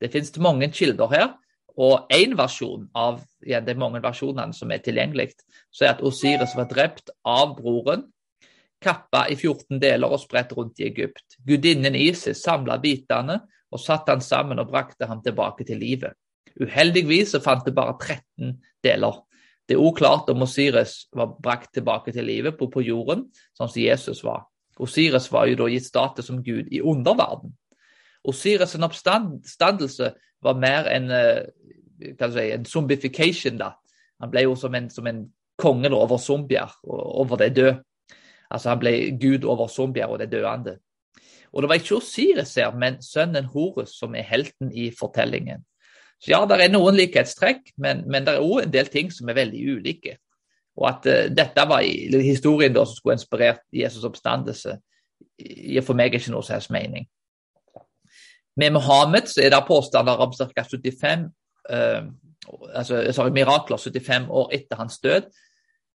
Det 0.00 0.12
finnes 0.12 0.34
mange 0.42 0.68
kilder 0.72 1.12
her, 1.12 1.28
og 1.80 2.12
én 2.12 2.34
versjon 2.36 2.88
av 2.94 3.22
ja, 3.48 3.60
de 3.64 3.74
mange 3.78 4.02
versjonene 4.04 4.52
som 4.56 4.72
er 4.72 4.82
tilgjengelig, 4.84 5.30
så 5.72 5.86
er 5.86 5.94
at 5.94 6.02
Osiris 6.04 6.56
var 6.58 6.68
drept 6.70 7.12
av 7.24 7.56
broren, 7.56 8.04
kappa 8.82 9.26
i 9.30 9.36
14 9.38 9.78
deler 9.80 10.10
og 10.10 10.20
spredt 10.20 10.52
rundt 10.56 10.80
i 10.82 10.88
Egypt. 10.88 11.38
Gudinnen 11.46 11.94
Isis 11.96 12.42
samla 12.42 12.80
bitene 12.82 13.38
og 13.72 13.80
satte 13.80 14.12
han 14.12 14.24
sammen 14.24 14.60
og 14.60 14.72
brakte 14.72 15.06
ham 15.08 15.22
tilbake 15.24 15.64
til 15.68 15.80
livet. 15.80 16.16
Uheldigvis 16.60 17.32
så 17.32 17.40
fant 17.40 17.64
det 17.64 17.74
bare 17.76 17.94
13 17.96 18.58
deler. 18.84 19.22
Det 19.68 19.78
er 19.78 19.84
uklart 19.86 20.28
om 20.28 20.42
Osiris 20.44 21.06
var 21.14 21.36
brakt 21.40 21.72
tilbake 21.78 22.12
til 22.12 22.26
livet 22.26 22.58
på, 22.58 22.68
på 22.68 22.82
jorden, 22.84 23.28
sånn 23.56 23.70
som 23.70 23.80
Jesus 23.80 24.20
var. 24.26 24.44
Osiris 24.82 25.30
var 25.32 25.46
jo 25.48 25.56
da 25.62 25.68
gitt 25.70 25.86
status 25.86 26.28
som 26.28 26.42
gud 26.44 26.68
i 26.72 26.82
underverden. 26.82 27.54
Osiris' 28.28 28.78
oppstandelse 28.78 30.12
var 30.42 30.58
mer 30.58 30.88
en, 30.90 31.10
eh, 31.10 32.30
si, 32.30 32.50
en 32.50 32.64
zombification. 32.64 33.58
da. 33.58 33.72
Han 34.20 34.30
ble 34.30 34.42
jo 34.42 34.54
som 34.54 34.74
en, 34.74 34.90
som 34.90 35.06
en 35.06 35.26
konge 35.58 35.90
over 35.94 36.18
zombier, 36.18 36.70
over 36.84 37.36
det 37.36 37.56
døde. 37.56 37.82
Altså 38.50 38.68
Han 38.68 38.78
ble 38.78 39.18
gud 39.20 39.44
over 39.44 39.68
zombier 39.68 40.06
og 40.06 40.18
det 40.18 40.32
døende. 40.32 40.78
Og 41.52 41.62
det 41.62 41.68
var 41.68 41.74
ikke 41.74 41.96
Osiris 41.96 42.54
her, 42.54 42.72
men 42.76 43.02
sønnen 43.02 43.44
Horus 43.44 43.98
som 43.98 44.14
er 44.14 44.22
helten 44.22 44.72
i 44.72 44.90
fortellingen. 44.98 45.64
Så 46.20 46.30
ja, 46.30 46.44
det 46.46 46.60
er 46.60 46.70
noen 46.70 46.96
likhetstrekk, 46.96 47.74
men, 47.82 48.04
men 48.10 48.24
det 48.26 48.36
er 48.36 48.44
òg 48.44 48.62
en 48.62 48.72
del 48.72 48.86
ting 48.86 49.10
som 49.12 49.28
er 49.28 49.40
veldig 49.40 49.62
ulike. 49.76 50.16
Og 50.78 50.86
at 50.88 51.08
uh, 51.10 51.24
dette 51.34 51.64
var 51.68 51.82
historien 52.22 52.72
da 52.72 52.84
som 52.86 52.96
skulle 52.96 53.18
inspirert 53.18 53.64
Jesus' 53.74 54.06
oppstandelse, 54.08 54.78
gir 55.42 55.84
for 55.84 55.98
meg 55.98 56.14
ikke 56.14 56.32
noe 56.32 56.46
som 56.46 56.72
mening. 56.72 57.08
Med 58.56 58.74
Mohammed 58.74 59.30
så 59.32 59.42
er 59.44 59.52
det 59.54 59.62
påstander 59.68 60.20
om 60.20 60.32
ca. 60.36 60.64
75 60.64 61.28
uh, 61.72 62.02
altså, 62.74 63.12
sorry, 63.12 63.30
mirakler 63.30 63.76
75 63.76 64.28
år 64.30 64.52
etter 64.52 64.76
hans 64.76 64.98
død. 64.98 65.30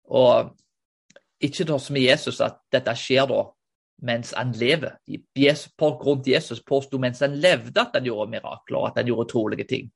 Og 0.05 0.55
ikke 1.43 1.67
som 1.79 1.95
i 1.95 2.07
Jesus 2.07 2.41
at 2.41 2.61
dette 2.71 2.95
skjer 2.95 3.27
da 3.29 3.43
mens 4.05 4.33
han 4.35 4.51
lever. 4.51 4.97
Folk 5.79 6.05
rundt 6.05 6.27
Jesus 6.27 6.63
påsto 6.63 6.99
mens 6.99 7.19
han 7.23 7.37
levde 7.39 7.81
at 7.81 7.95
han 7.95 8.05
gjorde 8.05 8.31
mirakler 8.31 8.79
og 8.79 8.87
at 8.89 9.01
han 9.01 9.09
gjorde 9.09 9.27
utrolige 9.27 9.67
ting. 9.69 9.89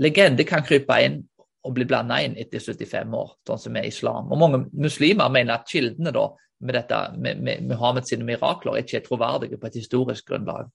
Legender 0.00 0.46
kan 0.48 0.64
krype 0.64 0.96
inn 1.04 1.20
og 1.66 1.74
bli 1.76 1.84
blanda 1.84 2.20
inn 2.24 2.38
etter 2.40 2.62
75 2.62 3.16
år, 3.16 3.32
sånn 3.46 3.60
som 3.60 3.76
er 3.76 3.88
islam. 3.88 4.30
Og 4.32 4.38
Mange 4.40 4.62
muslimer 4.72 5.28
mener 5.32 5.58
at 5.58 5.68
kildene 5.68 6.12
da, 6.14 6.30
med, 6.60 6.76
dette, 6.76 7.00
med, 7.20 7.42
med 7.44 7.66
Muhammed 7.68 8.08
sine 8.08 8.24
mirakler 8.24 8.80
ikke 8.80 9.00
er 9.00 9.04
troverdige 9.04 9.58
på 9.60 9.68
et 9.68 9.76
historisk 9.80 10.30
grunnlag. 10.30 10.70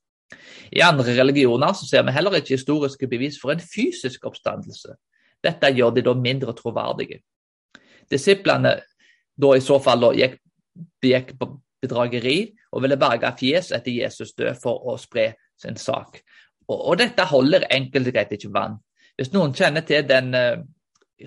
I 0.71 0.81
andre 0.81 1.13
religioner 1.17 1.75
så 1.77 1.87
ser 1.87 2.05
vi 2.05 2.13
heller 2.15 2.37
ikke 2.39 2.55
historiske 2.55 3.07
bevis 3.07 3.37
for 3.41 3.53
en 3.53 3.61
fysisk 3.61 4.25
oppstandelse. 4.25 4.95
Dette 5.43 5.71
gjør 5.75 5.93
de 5.95 6.03
da 6.05 6.15
mindre 6.17 6.55
troverdige. 6.57 7.21
Disiplene 8.11 8.79
da 9.35 9.51
i 9.55 9.63
så 9.63 9.77
fall 9.83 10.01
da 10.01 10.11
gikk, 10.15 10.39
gikk 11.03 11.35
bedrageri 11.83 12.39
og 12.71 12.83
ville 12.83 12.97
berge 12.99 13.31
fjes 13.39 13.71
etter 13.75 13.93
Jesus 13.93 14.33
død 14.37 14.57
for 14.61 14.87
å 14.89 14.97
spre 15.01 15.33
sin 15.61 15.77
sak. 15.79 16.21
Og, 16.67 16.79
og 16.79 16.97
dette 16.99 17.27
holder 17.29 17.67
enkelt 17.71 18.09
og 18.09 18.15
greit 18.15 18.33
ikke 18.35 18.53
vann. 18.53 18.79
Hvis 19.15 19.31
noen 19.35 19.53
kjenner 19.55 19.85
til 19.87 20.07
den 20.07 20.33
uh, 20.35 20.63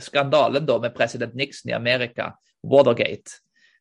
skandalen 0.03 0.67
da 0.69 0.79
med 0.83 0.97
president 0.97 1.37
Nixon 1.39 1.73
i 1.73 1.77
Amerika, 1.77 2.33
Watergate, 2.69 3.39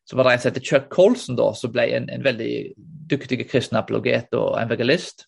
så 0.08 0.16
var 0.16 0.24
det 0.24 0.36
en 0.36 0.42
som 0.44 0.54
het 0.54 0.64
Chuck 0.64 0.86
Colson, 0.92 1.36
da, 1.36 1.50
som 1.52 1.72
ble 1.74 1.84
en, 1.98 2.06
en 2.08 2.24
veldig 2.24 2.52
dyktig 3.10 3.42
kristen 3.48 3.78
apologet 3.80 4.34
og 4.38 4.56
evangelist. 4.60 5.26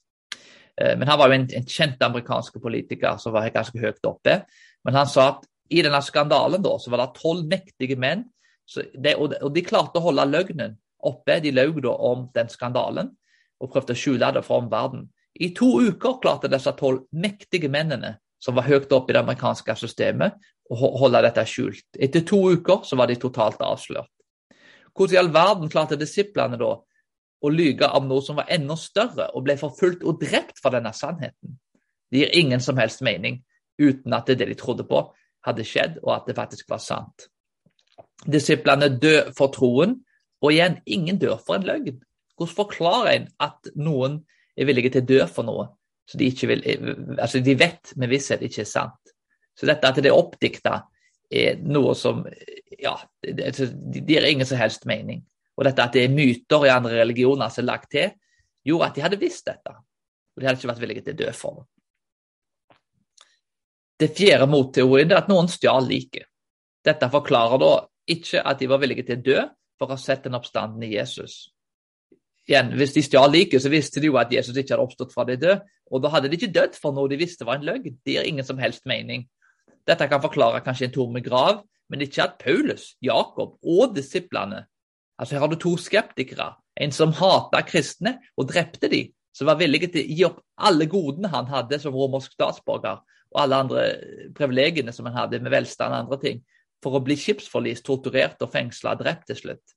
Uh, 0.81 0.97
men 0.97 1.09
han 1.09 1.21
var 1.21 1.31
jo 1.31 1.39
en, 1.39 1.47
en 1.61 1.69
kjent 1.69 2.03
amerikansk 2.05 2.61
politiker 2.63 3.21
som 3.23 3.35
var 3.37 3.51
ganske 3.55 3.81
høyt 3.81 4.05
oppe. 4.09 4.43
Men 4.87 5.01
han 5.01 5.09
sa 5.11 5.31
at 5.35 5.49
i 5.71 5.83
denne 5.87 6.01
skandalen 6.03 6.63
da, 6.65 6.75
så 6.83 6.91
var 6.91 7.05
det 7.05 7.21
tolv 7.21 7.47
mektige 7.49 7.99
menn, 8.01 8.27
de, 8.71 9.15
og, 9.17 9.31
de, 9.33 9.39
og 9.43 9.53
de 9.55 9.63
klarte 9.67 9.99
å 9.99 10.05
holde 10.05 10.27
løgnen 10.31 10.77
oppe. 11.07 11.41
De 11.43 11.53
løy 11.55 11.73
da 11.83 11.95
om 11.95 12.29
den 12.35 12.51
skandalen 12.51 13.13
og 13.61 13.73
prøvde 13.73 13.95
å 13.95 13.99
skjule 13.99 14.31
det 14.35 14.43
for 14.47 14.63
omverdenen 14.63 15.11
I 15.37 15.51
to 15.57 15.69
uker 15.85 16.19
klarte 16.23 16.51
disse 16.51 16.73
tolv 16.79 17.05
mektige 17.13 17.71
mennene 17.73 18.17
som 18.41 18.57
var 18.57 18.67
høyt 18.67 18.93
oppe 18.97 19.13
i 19.13 19.17
det 19.17 19.21
amerikanske 19.21 19.75
systemet, 19.77 20.39
å 20.71 20.77
holde 21.03 21.21
dette 21.27 21.43
skjult. 21.51 21.85
Etter 21.99 22.23
to 22.25 22.39
uker 22.55 22.87
så 22.89 22.97
var 22.97 23.11
de 23.11 23.19
totalt 23.21 23.61
avslørt. 23.61 24.11
Hvordan 24.97 25.17
i 25.17 25.19
all 25.21 25.33
verden 25.35 25.73
klarte 25.73 25.99
disiplene 25.99 26.57
da 26.61 26.71
å 27.41 27.51
lyge 27.53 27.89
om 27.97 28.09
noe 28.09 28.25
som 28.25 28.39
var 28.41 28.51
enda 28.53 28.77
større, 28.77 29.31
og 29.35 29.47
ble 29.47 29.57
forfulgt 29.61 30.05
og 30.05 30.21
drept 30.21 30.61
for 30.61 30.75
denne 30.77 30.93
sannheten? 30.97 31.57
Det 32.11 32.25
gir 32.25 32.37
ingen 32.41 32.61
som 32.61 32.79
helst 32.81 33.05
mening, 33.07 33.41
uten 33.81 34.15
at 34.17 34.29
det 34.29 34.45
de 34.45 34.59
trodde 34.59 34.85
på, 34.89 35.07
hadde 35.47 35.65
skjedd, 35.65 36.01
og 36.05 36.15
at 36.19 36.29
det 36.29 36.37
faktisk 36.37 36.69
var 36.71 36.83
sant. 36.85 37.29
Disiplene 38.29 38.91
dør 39.01 39.31
for 39.37 39.53
troen, 39.55 39.97
og 40.41 40.53
igjen, 40.53 40.81
ingen 40.87 41.21
dør 41.21 41.39
for 41.41 41.57
en 41.57 41.67
løgn. 41.69 42.01
Hvordan 42.37 42.57
forklarer 42.57 43.13
en 43.15 43.29
at 43.45 43.73
noen 43.77 44.21
er 44.57 44.69
villige 44.69 44.95
til 44.95 45.05
å 45.05 45.11
dø 45.11 45.21
for 45.29 45.49
noe 45.49 45.69
så 46.11 46.19
de, 46.19 46.27
vil, 46.51 46.65
altså 47.23 47.39
de 47.39 47.53
vet 47.55 47.93
med 47.95 48.11
visshet 48.11 48.41
ikke 48.43 48.65
er 48.65 48.67
sant? 48.67 49.13
Så 49.55 49.69
dette 49.69 49.87
at 49.87 49.99
det 50.03 50.11
er 50.11 50.17
oppdikta, 50.17 50.81
er 51.31 51.61
noe 51.63 51.93
som 51.95 52.25
ja, 52.81 52.97
det, 53.23 53.53
gir 54.09 54.27
ingen 54.27 54.49
som 54.49 54.59
helst 54.59 54.89
mening. 54.91 55.21
Og 55.59 55.67
dette 55.67 55.85
at 55.85 55.95
det 55.97 56.07
er 56.07 56.15
myter 56.15 56.67
i 56.67 56.73
andre 56.73 57.03
religioner 57.03 57.53
som 57.53 57.65
er 57.65 57.71
lagt 57.73 57.91
til, 57.93 58.13
gjorde 58.67 58.89
at 58.89 58.97
de 58.97 59.05
hadde 59.05 59.21
visst 59.21 59.47
dette. 59.49 59.75
Og 60.35 60.41
de 60.41 60.49
hadde 60.49 60.61
ikke 60.61 60.73
vært 60.73 60.83
villige 60.85 61.05
til 61.07 61.17
å 61.17 61.21
dø 61.21 61.31
for 61.37 61.61
det. 61.61 61.69
Det 64.01 64.15
fjerde 64.17 64.49
motteorien 64.49 65.11
er 65.13 65.21
at 65.21 65.29
noen 65.29 65.51
stjal 65.53 65.85
liket. 65.85 66.25
Dette 66.85 67.11
forklarer 67.13 67.61
da 67.61 67.73
ikke 68.09 68.41
at 68.41 68.61
de 68.61 68.69
var 68.71 68.81
villige 68.81 69.05
til 69.11 69.19
å 69.19 69.25
dø 69.27 69.41
for 69.77 69.91
å 69.91 69.97
ha 69.97 70.01
sett 70.01 70.25
den 70.25 70.87
i 70.87 70.95
Jesus. 70.95 71.51
Igjen, 72.49 72.73
Hvis 72.77 72.95
de 72.97 73.03
stjal 73.05 73.31
liket, 73.31 73.63
så 73.63 73.69
visste 73.69 74.01
de 74.01 74.09
jo 74.09 74.17
at 74.19 74.33
Jesus 74.33 74.57
ikke 74.57 74.75
hadde 74.75 74.87
oppstått 74.87 75.13
fra 75.13 75.27
de 75.29 75.37
døde. 75.37 75.61
Og 75.91 76.03
da 76.03 76.09
hadde 76.15 76.31
de 76.31 76.39
ikke 76.39 76.55
dødd 76.55 76.79
for 76.81 76.97
noe 76.97 77.11
de 77.11 77.19
visste 77.21 77.45
var 77.45 77.61
en 77.61 77.67
løgn. 77.67 77.99
Det 78.05 78.17
gir 78.17 78.27
ingen 78.27 78.47
som 78.47 78.59
helst 78.59 78.87
mening. 78.89 79.27
Dette 79.87 80.09
kan 80.09 80.23
forklare 80.23 80.63
kanskje 80.65 80.89
en 80.89 80.95
tomme 80.95 81.23
grav, 81.25 81.63
men 81.91 82.05
ikke 82.05 82.25
at 82.25 82.39
Paulus, 82.41 82.95
Jakob 83.03 83.59
og 83.63 83.95
disiplene 83.97 84.65
Altså 85.21 85.37
Her 85.37 85.45
har 85.45 85.53
du 85.53 85.59
to 85.61 85.75
skeptikere. 85.77 86.55
En 86.81 86.93
som 86.97 87.13
hata 87.13 87.61
kristne 87.67 88.17
og 88.41 88.49
drepte 88.49 88.89
de, 88.89 89.03
som 89.37 89.51
var 89.51 89.59
villig 89.61 89.91
til 89.91 90.01
å 90.01 90.15
gi 90.17 90.25
opp 90.27 90.41
alle 90.57 90.87
godene 90.91 91.31
han 91.33 91.51
hadde 91.51 91.79
som 91.83 91.95
romersk 91.95 92.33
statsborger, 92.35 93.03
og 93.31 93.43
alle 93.43 93.59
andre 93.63 93.85
privilegiene 94.35 94.95
som 94.97 95.07
han 95.07 95.19
hadde 95.19 95.43
med 95.45 95.53
velstand 95.53 95.93
og 95.93 96.07
andre 96.07 96.19
ting, 96.25 96.41
for 96.81 96.97
å 96.97 97.03
bli 97.05 97.19
skipsforlist, 97.21 97.85
torturert 97.87 98.41
og 98.43 98.51
fengsla 98.55 98.97
og 98.97 99.05
drept 99.05 99.29
til 99.29 99.39
slutt. 99.39 99.77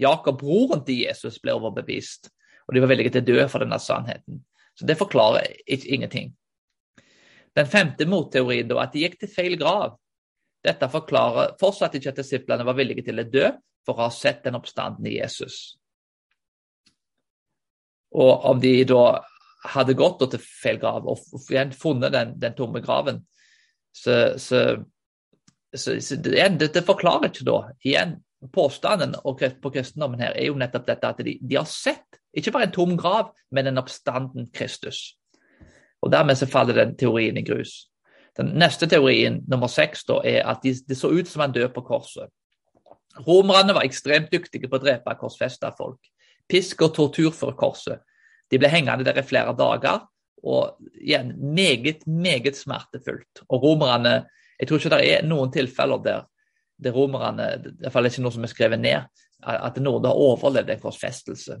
Jakob, 0.00 0.38
broren 0.42 0.84
til 0.84 1.04
Jesus, 1.06 1.40
ble 1.42 1.54
overbevist, 1.56 2.28
og 2.68 2.74
de 2.74 2.82
var 2.82 2.92
villige 2.92 3.14
til 3.14 3.24
å 3.24 3.28
dø 3.30 3.48
for 3.50 3.64
denne 3.64 3.80
sannheten. 3.80 4.42
Så 4.74 4.86
det 4.86 4.98
forklarer 5.00 5.48
ingenting. 5.66 6.32
Den 7.54 7.68
femte 7.70 8.06
motteorien 8.10 8.68
da, 8.68 8.80
at 8.82 8.94
de 8.94 9.04
gikk 9.04 9.20
til 9.20 9.30
feil 9.30 9.56
grav. 9.58 9.94
Dette 10.64 10.88
forklarer 10.88 11.54
fortsatt 11.60 11.96
ikke 11.98 12.12
at 12.14 12.20
disiplene 12.22 12.66
var 12.66 12.76
villige 12.78 13.04
til 13.08 13.20
å 13.20 13.28
dø 13.28 13.50
for 13.84 13.98
å 13.98 14.06
ha 14.06 14.12
sett 14.14 14.44
den 14.46 14.56
oppstanden 14.56 15.06
i 15.10 15.18
Jesus. 15.18 15.76
Og 18.14 18.46
om 18.48 18.60
de 18.62 18.78
da 18.88 19.04
hadde 19.74 19.96
gått 19.98 20.22
til 20.32 20.40
feil 20.40 20.78
grav 20.80 21.06
og 21.08 21.20
funnet 21.76 22.12
den, 22.14 22.34
den 22.40 22.56
tomme 22.56 22.80
graven, 22.84 23.22
så, 23.94 24.38
så, 24.40 24.60
så, 25.74 25.96
så 26.00 26.18
det, 26.20 26.48
det, 26.64 26.84
forklarer 26.86 27.30
ikke 27.30 27.48
da 27.48 27.58
igjen 27.86 28.20
Påstanden 28.52 29.14
på 29.24 29.70
kristendommen 29.72 30.20
her 30.20 30.34
er 30.36 30.50
jo 30.50 30.56
nettopp 30.60 30.82
dette 30.84 31.08
at 31.08 31.20
de, 31.24 31.38
de 31.40 31.56
har 31.56 31.64
sett 31.70 32.18
ikke 32.36 32.52
bare 32.52 32.66
en 32.68 32.74
tom 32.74 32.96
grav, 32.98 33.30
men 33.54 33.70
en 33.70 33.80
oppstanden 33.80 34.50
Kristus. 34.52 35.14
Og 36.04 36.12
Dermed 36.12 36.36
så 36.36 36.48
faller 36.50 36.76
den 36.76 36.96
teorien 37.00 37.38
i 37.40 37.44
grus. 37.46 37.86
Den 38.38 38.54
neste 38.58 38.88
teorien, 38.90 39.42
nummer 39.50 39.70
seks, 39.70 40.04
da, 40.08 40.18
er 40.26 40.42
at 40.50 40.64
det 40.64 40.80
de 40.88 40.96
så 40.98 41.10
ut 41.12 41.28
som 41.30 41.44
han 41.44 41.54
døde 41.54 41.70
på 41.74 41.84
korset. 41.86 42.32
Romerne 43.26 43.76
var 43.76 43.86
ekstremt 43.86 44.32
dyktige 44.32 44.68
på 44.68 44.80
å 44.80 44.82
drepe 44.82 45.14
korsfesta 45.20 45.70
folk. 45.76 46.00
Pisk 46.50 46.82
og 46.82 46.96
tortur 46.96 47.30
for 47.34 47.54
korset. 47.58 48.02
De 48.50 48.58
ble 48.58 48.68
hengende 48.72 49.06
der 49.06 49.20
i 49.22 49.26
flere 49.26 49.54
dager, 49.56 50.02
og 50.44 50.76
igjen 51.00 51.32
meget, 51.54 52.02
meget 52.06 52.58
smertefullt. 52.58 53.46
Og 53.48 53.62
romerne 53.62 54.24
Jeg 54.60 54.68
tror 54.68 54.78
ikke 54.78 54.90
det 54.90 55.06
er 55.10 55.24
noen 55.26 55.50
tilfeller 55.50 55.98
der 55.98 56.20
det 56.78 56.92
romerne 56.94 57.42
er 57.42 58.06
ikke 58.06 58.22
noe 58.22 58.34
som 58.34 58.44
er 58.44 58.50
skrevet 58.50 58.80
ned, 58.80 59.06
at 59.42 59.78
noen 59.82 60.04
har 60.06 60.14
overlevd 60.14 60.70
en 60.70 60.82
korsfestelse. 60.82 61.56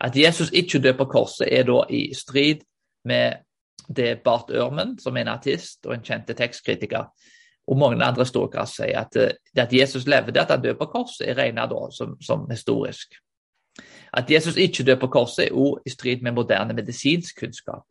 At 0.00 0.16
Jesus 0.16 0.50
ikke 0.52 0.78
døde 0.78 0.98
på 0.98 1.08
korset, 1.12 1.48
er 1.48 1.64
da 1.68 1.82
i 1.88 2.12
strid 2.14 2.64
med 3.08 3.40
det 3.88 4.08
er 4.08 4.20
Bart 4.24 4.50
Ørmen, 4.50 4.98
som 4.98 5.16
er 5.16 5.26
en 5.26 5.34
artist 5.34 5.86
og 5.86 5.94
en 5.94 6.04
kjent 6.04 6.30
tekstkritiker, 6.36 7.08
og 7.66 7.78
mange 7.78 8.04
andre 8.04 8.26
storkar 8.26 8.66
sier 8.66 8.98
at 9.04 9.14
det 9.14 9.62
at 9.62 9.72
Jesus 9.72 10.06
levde, 10.06 10.40
at 10.40 10.50
han 10.50 10.62
døde 10.62 10.78
på 10.78 10.88
korset, 10.90 11.28
er 11.28 11.38
regnet 11.38 11.70
som, 11.94 12.16
som, 12.22 12.46
historisk. 12.50 13.14
At 14.12 14.30
Jesus 14.30 14.56
ikke 14.56 14.84
døde 14.84 15.00
på 15.00 15.06
korset, 15.06 15.46
er 15.46 15.54
også 15.54 15.82
i 15.86 15.90
strid 15.90 16.22
med 16.22 16.32
moderne 16.32 16.74
medisinsk 16.74 17.40
kunnskap. 17.40 17.84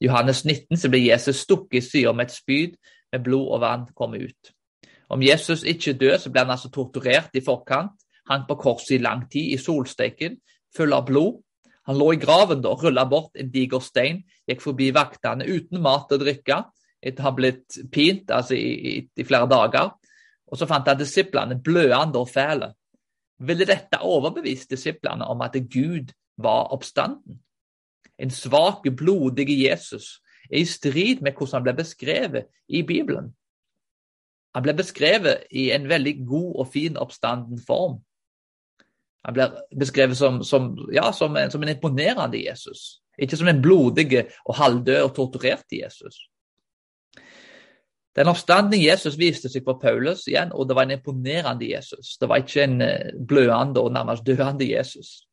I 0.00 0.06
Johannes 0.06 0.44
19 0.44 0.76
så 0.76 0.90
blir 0.90 1.12
Jesus 1.12 1.36
stukket 1.36 1.78
i 1.78 1.80
sida 1.80 2.12
med 2.12 2.26
et 2.26 2.36
spyd 2.36 2.76
med 3.12 3.24
blod 3.24 3.48
og 3.54 3.60
vann 3.60 3.86
kommer 3.96 4.18
ut. 4.18 4.52
Om 5.08 5.22
Jesus 5.22 5.62
ikke 5.62 5.92
døde, 5.92 6.18
så 6.18 6.30
blir 6.30 6.44
han 6.44 6.50
altså 6.50 6.70
torturert 6.70 7.30
i 7.34 7.42
forkant. 7.44 7.92
Hang 8.30 8.46
på 8.48 8.54
korset 8.54 8.94
i 8.96 8.98
lang 8.98 9.30
tid, 9.30 9.52
i 9.52 9.56
solsteken, 9.56 10.38
full 10.76 10.92
av 10.92 11.06
blod. 11.06 11.42
Han 11.88 11.98
lå 12.00 12.14
i 12.14 12.20
graven 12.20 12.62
da, 12.64 12.72
rulla 12.80 13.04
bort 13.08 13.36
en 13.36 13.50
diger 13.52 13.82
stein, 13.84 14.22
gikk 14.48 14.62
forbi 14.64 14.88
vaktene 14.96 15.44
uten 15.44 15.82
mat 15.84 16.12
og 16.14 16.22
drikke 16.22 16.62
etter 17.04 17.20
å 17.20 17.28
ha 17.28 17.34
blitt 17.36 17.76
pint 17.92 18.32
altså 18.32 18.56
i, 18.56 18.70
i, 18.72 18.94
i, 19.04 19.26
flere 19.26 19.48
dager. 19.50 19.92
Og 20.48 20.60
så 20.60 20.68
fant 20.68 20.88
han 20.88 21.00
disiplene 21.00 21.58
bløende 21.60 22.22
og 22.22 22.30
fæle. 22.32 22.70
Ville 23.44 23.66
dette 23.68 24.00
overbevist 24.00 24.70
disiplene 24.72 25.26
om 25.28 25.42
at 25.44 25.58
Gud 25.68 26.14
var 26.40 26.72
oppstanden? 26.72 27.40
En 28.16 28.30
svak, 28.30 28.86
blodig 28.96 29.48
Jesus 29.50 30.20
er 30.50 30.62
i 30.62 30.68
strid 30.68 31.20
med 31.20 31.34
hvordan 31.34 31.58
han 31.58 31.66
ble 31.66 31.76
beskrevet 31.82 32.48
i 32.68 32.84
Bibelen. 32.86 33.32
Han 34.54 34.62
ble 34.62 34.76
beskrevet 34.78 35.48
i 35.50 35.70
en 35.74 35.88
veldig 35.90 36.14
god 36.28 36.50
og 36.62 36.68
fin 36.72 36.96
oppstanden 36.96 37.58
form. 37.58 37.98
Han 39.24 39.34
blir 39.34 39.56
beskrevet 39.78 40.16
som, 40.16 40.42
som, 40.44 40.74
ja, 40.92 41.12
som, 41.12 41.36
en, 41.36 41.50
som, 41.50 41.62
en, 41.62 41.72
imponerende 41.72 42.40
Jesus, 42.42 43.00
ikke 43.18 43.38
som 43.40 43.48
en 43.48 43.62
blodig 43.64 44.08
og 44.44 44.56
halvdød 44.58 45.00
og 45.00 45.14
torturert 45.16 45.72
Jesus. 45.72 46.18
Den 48.14 48.30
oppstanden 48.30 48.78
Jesus 48.78 49.16
viste 49.18 49.50
seg 49.50 49.64
for 49.66 49.80
Paulus 49.82 50.26
igjen, 50.30 50.52
og 50.54 50.68
det 50.68 50.76
var 50.76 50.86
en 50.86 50.94
imponerende 50.98 51.66
Jesus. 51.66 52.14
Det 52.20 52.28
var 52.30 52.44
ikke 52.44 52.62
en 52.62 52.76
bløende 52.78 53.26
blødende 53.26 53.82
og 53.82 53.94
nærmest 53.96 54.26
døende 54.26 54.68
Jesus. 54.68 55.24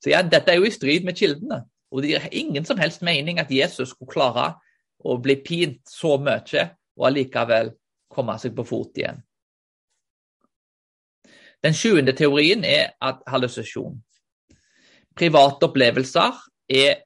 Så 0.00 0.12
igjen, 0.12 0.30
Dette 0.30 0.52
er 0.52 0.60
jo 0.60 0.68
i 0.68 0.74
strid 0.74 1.04
med 1.04 1.16
kildene, 1.18 1.64
og 1.90 2.02
det 2.02 2.12
gir 2.12 2.28
ingen 2.30 2.64
som 2.64 2.78
helst 2.78 3.02
mening 3.02 3.40
at 3.40 3.50
Jesus 3.50 3.96
skulle 3.96 4.12
klare 4.12 4.52
å 5.00 5.16
bli 5.18 5.36
pint 5.42 5.80
så 5.88 6.16
mye 6.20 6.68
og 7.00 7.08
allikevel 7.08 7.72
komme 8.12 8.36
seg 8.38 8.54
på 8.54 8.66
fot 8.68 9.00
igjen. 9.00 9.18
Den 11.64 11.74
sjuende 11.76 12.12
teorien 12.16 12.64
er 12.64 12.94
at 13.04 13.20
hallusinasjon. 13.28 13.98
Private 15.16 15.68
opplevelser 15.68 16.36
er 16.68 17.02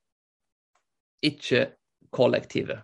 ikke 1.22 1.66
kollektive. 2.14 2.82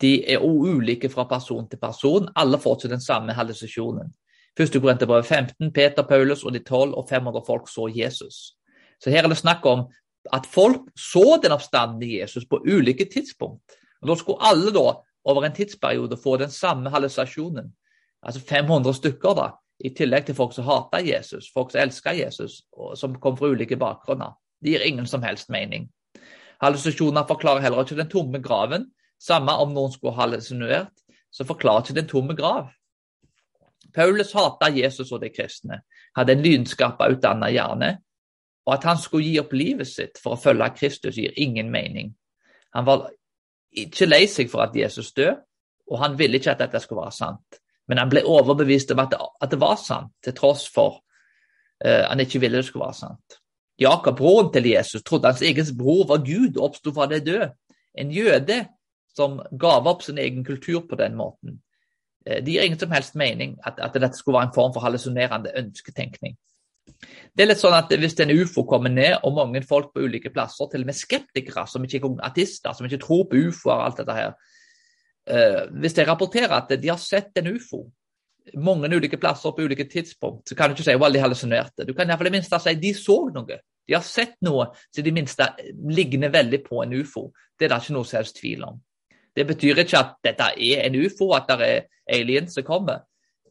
De 0.00 0.24
er 0.32 0.44
ulike 0.44 1.08
fra 1.08 1.24
person 1.28 1.68
til 1.68 1.80
person. 1.80 2.28
Alle 2.36 2.58
får 2.58 2.76
ikke 2.76 2.92
den 2.92 3.00
samme 3.00 3.32
hallusinasjonen. 3.32 4.12
Første 4.58 4.80
Korinterbrev 4.80 5.24
15, 5.24 5.72
Peter, 5.72 6.02
Paulus 6.02 6.44
og 6.44 6.52
de 6.52 6.58
12 6.58 6.94
og 6.94 7.08
500 7.08 7.44
folk 7.46 7.68
så 7.68 7.88
Jesus. 7.94 8.56
Så 9.00 9.10
her 9.10 9.24
er 9.24 9.28
det 9.28 9.38
snakk 9.40 9.64
om 9.66 9.86
at 10.32 10.46
folk 10.46 10.90
så 10.98 11.40
den 11.42 11.52
oppstandende 11.52 12.18
Jesus 12.18 12.44
på 12.50 12.60
ulike 12.66 13.08
tidspunkt. 13.12 13.62
Og 14.02 14.08
Da 14.08 14.14
skulle 14.14 14.42
alle 14.42 14.72
da 14.72 14.92
over 15.24 15.44
en 15.44 15.52
tidsperiode 15.52 16.16
få 16.22 16.36
den 16.36 16.50
samme 16.50 16.90
hallusinasjonen. 16.90 17.72
Altså 18.22 18.40
500 18.40 18.94
stykker, 18.94 19.34
da 19.34 19.48
i 19.80 19.92
tillegg 19.96 20.26
til 20.28 20.36
folk 20.36 20.52
som 20.54 20.66
hater 20.68 21.04
Jesus, 21.06 21.48
folk 21.54 21.72
som 21.72 21.80
elsker 21.82 22.18
Jesus, 22.18 22.60
og 22.72 22.96
som 22.98 23.16
kom 23.20 23.36
fra 23.38 23.50
ulike 23.52 23.78
bakgrunner. 23.80 24.36
Det 24.60 24.74
gir 24.74 24.84
ingen 24.86 25.06
som 25.08 25.22
helst 25.24 25.48
mening. 25.52 25.88
Hallusinasjoner 26.60 27.24
forklarer 27.28 27.64
heller 27.64 27.84
ikke 27.84 27.96
den 27.96 28.10
tomme 28.12 28.42
graven. 28.44 28.90
Samme 29.20 29.54
om 29.62 29.72
noen 29.72 29.92
skulle 29.92 30.14
ha 30.16 30.26
hallusinert, 30.26 30.92
så 31.32 31.46
forklarer 31.48 31.84
ikke 31.84 31.96
den 32.00 32.08
tomme 32.08 32.36
grav. 32.36 32.68
Paulus 33.94 34.32
hatet 34.36 34.76
Jesus 34.76 35.10
og 35.12 35.22
de 35.24 35.30
kristne, 35.32 35.80
hadde 36.16 36.36
en 36.36 36.44
lynskappa 36.44 37.08
utdanna 37.10 37.50
hjerne, 37.50 37.94
og 38.66 38.74
at 38.76 38.84
han 38.86 39.00
skulle 39.00 39.26
gi 39.26 39.40
opp 39.40 39.54
livet 39.56 39.88
sitt 39.88 40.20
for 40.22 40.36
å 40.36 40.40
følge 40.40 40.68
Kristus, 40.76 41.16
gir 41.18 41.32
ingen 41.40 41.72
mening. 41.72 42.12
Han 42.76 42.86
var 42.86 43.08
ikke 43.70 44.06
lei 44.06 44.26
seg 44.30 44.50
for 44.52 44.66
at 44.66 44.76
Jesus 44.76 45.12
døde, 45.16 45.40
og 45.90 45.98
han 45.98 46.14
ville 46.18 46.38
ikke 46.38 46.52
at 46.52 46.62
dette 46.62 46.80
skulle 46.84 47.02
være 47.02 47.16
sant. 47.16 47.60
Men 47.90 47.98
han 47.98 48.10
ble 48.12 48.22
overbevist 48.26 48.92
om 48.94 49.02
at 49.02 49.16
at 49.18 49.50
det 49.50 49.60
var 49.60 49.78
sant, 49.82 50.12
til 50.22 50.36
tross 50.36 50.68
for 50.70 51.00
uh, 51.82 52.04
han 52.06 52.22
ikke 52.22 52.42
ville 52.42 52.60
det 52.60 52.68
skulle 52.68 52.86
være 52.86 53.00
sant. 53.02 53.40
Jakob, 53.80 54.18
broren 54.18 54.52
til 54.52 54.68
Jesus, 54.68 55.02
trodde 55.02 55.30
hans 55.30 55.42
egen 55.42 55.72
bror 55.78 56.04
var 56.08 56.20
Gud 56.24 56.58
og 56.58 56.68
oppsto 56.68 56.92
fra 56.92 57.08
det 57.08 57.24
døde. 57.26 57.50
En 57.98 58.12
jøde 58.12 58.66
som 59.16 59.40
gav 59.58 59.88
opp 59.88 60.04
sin 60.04 60.20
egen 60.20 60.44
kultur 60.44 60.84
på 60.88 60.98
den 61.00 61.16
måten. 61.16 61.62
Eh, 62.26 62.44
det 62.44 62.52
gir 62.52 62.68
ingen 62.68 62.78
som 62.78 62.92
helst 62.92 63.16
mening 63.16 63.56
at, 63.66 63.80
at 63.80 63.96
dette 63.96 64.18
skulle 64.18 64.38
være 64.38 64.50
en 64.50 64.54
form 64.54 64.74
for 64.76 64.84
hallusinerende 64.84 65.54
ønsketenkning. 65.56 66.36
Det 67.00 67.44
er 67.44 67.48
litt 67.48 67.60
sånn 67.62 67.76
at 67.76 67.92
Hvis 67.96 68.18
en 68.20 68.32
ufo 68.34 68.66
kommer 68.68 68.92
ned, 68.92 69.22
og 69.24 69.36
mange 69.36 69.62
folk 69.64 69.92
på 69.94 70.04
ulike 70.04 70.32
plasser, 70.34 70.68
til 70.68 70.84
og 70.84 70.90
med 70.90 70.98
skeptikere 70.98 71.66
som 71.70 71.84
ikke 71.84 72.02
er 72.02 72.24
artister, 72.28 72.74
som 72.76 72.86
ikke 72.86 73.00
tror 73.04 73.24
på 73.30 73.40
ufoer 73.48 73.76
og 73.78 73.84
alt 73.86 74.02
dette 74.02 74.16
her, 74.16 74.34
hvis 75.26 75.94
de 75.94 76.04
rapporterer 76.08 76.52
at 76.56 76.72
de 76.80 76.88
har 76.88 76.98
sett 76.98 77.36
en 77.38 77.52
ufo 77.52 77.84
mange 78.54 78.88
ulike 78.96 79.18
plasser 79.20 79.52
på 79.52 79.62
ulike 79.62 79.84
tidspunkt, 79.84 80.48
så 80.48 80.56
kan 80.56 80.70
du 80.70 80.74
ikke 80.74 80.86
si 80.86 80.94
at 80.94 81.12
de 81.12 81.22
hallusinerte. 81.22 81.86
Du 81.86 81.94
kan 81.94 82.06
i 82.06 82.10
hvert 82.10 82.22
fall 82.22 82.30
i 82.30 82.34
minste 82.34 82.60
si 82.62 82.74
de 82.80 82.92
så 82.96 83.18
noe. 83.34 83.58
De 83.88 83.96
har 83.96 84.06
sett 84.06 84.36
noe 84.46 84.70
som 84.94 85.04
de 85.04 85.12
minste 85.14 85.46
ligner 85.90 86.32
veldig 86.32 86.62
på 86.64 86.82
en 86.84 86.94
ufo. 87.00 87.30
Det 87.58 87.66
er 87.66 87.74
det 87.74 87.82
ikke 87.84 87.96
noe 87.96 88.08
som 88.08 88.20
helst 88.20 88.38
tvil 88.40 88.64
om. 88.66 88.80
Det 89.36 89.46
betyr 89.46 89.82
ikke 89.82 90.00
at 90.00 90.16
dette 90.24 90.50
er 90.56 90.84
en 90.86 90.98
ufo, 91.04 91.30
at 91.36 91.48
det 91.50 91.68
er 91.68 91.86
aliens 92.18 92.54
som 92.54 92.66
kommer. 92.66 93.04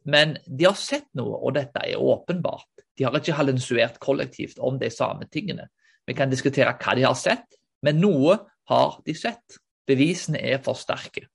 Men 0.09 0.37
de 0.45 0.67
har 0.67 0.77
sett 0.79 1.07
noe, 1.17 1.37
og 1.37 1.55
dette 1.55 1.83
er 1.85 2.01
åpenbart. 2.01 2.85
De 2.97 3.05
har 3.05 3.15
ikke 3.15 3.37
hallusinert 3.37 3.99
kollektivt 4.03 4.59
om 4.59 4.79
de 4.79 4.89
samme 4.91 5.27
tingene. 5.31 5.69
Vi 6.07 6.15
kan 6.17 6.31
diskutere 6.31 6.73
hva 6.79 6.95
de 6.97 7.05
har 7.05 7.17
sett, 7.19 7.59
men 7.85 7.99
noe 8.01 8.39
har 8.71 8.99
de 9.05 9.15
sett. 9.15 9.59
Bevisene 9.87 10.41
er 10.41 10.59
for 10.63 10.77
sterke. 10.77 11.27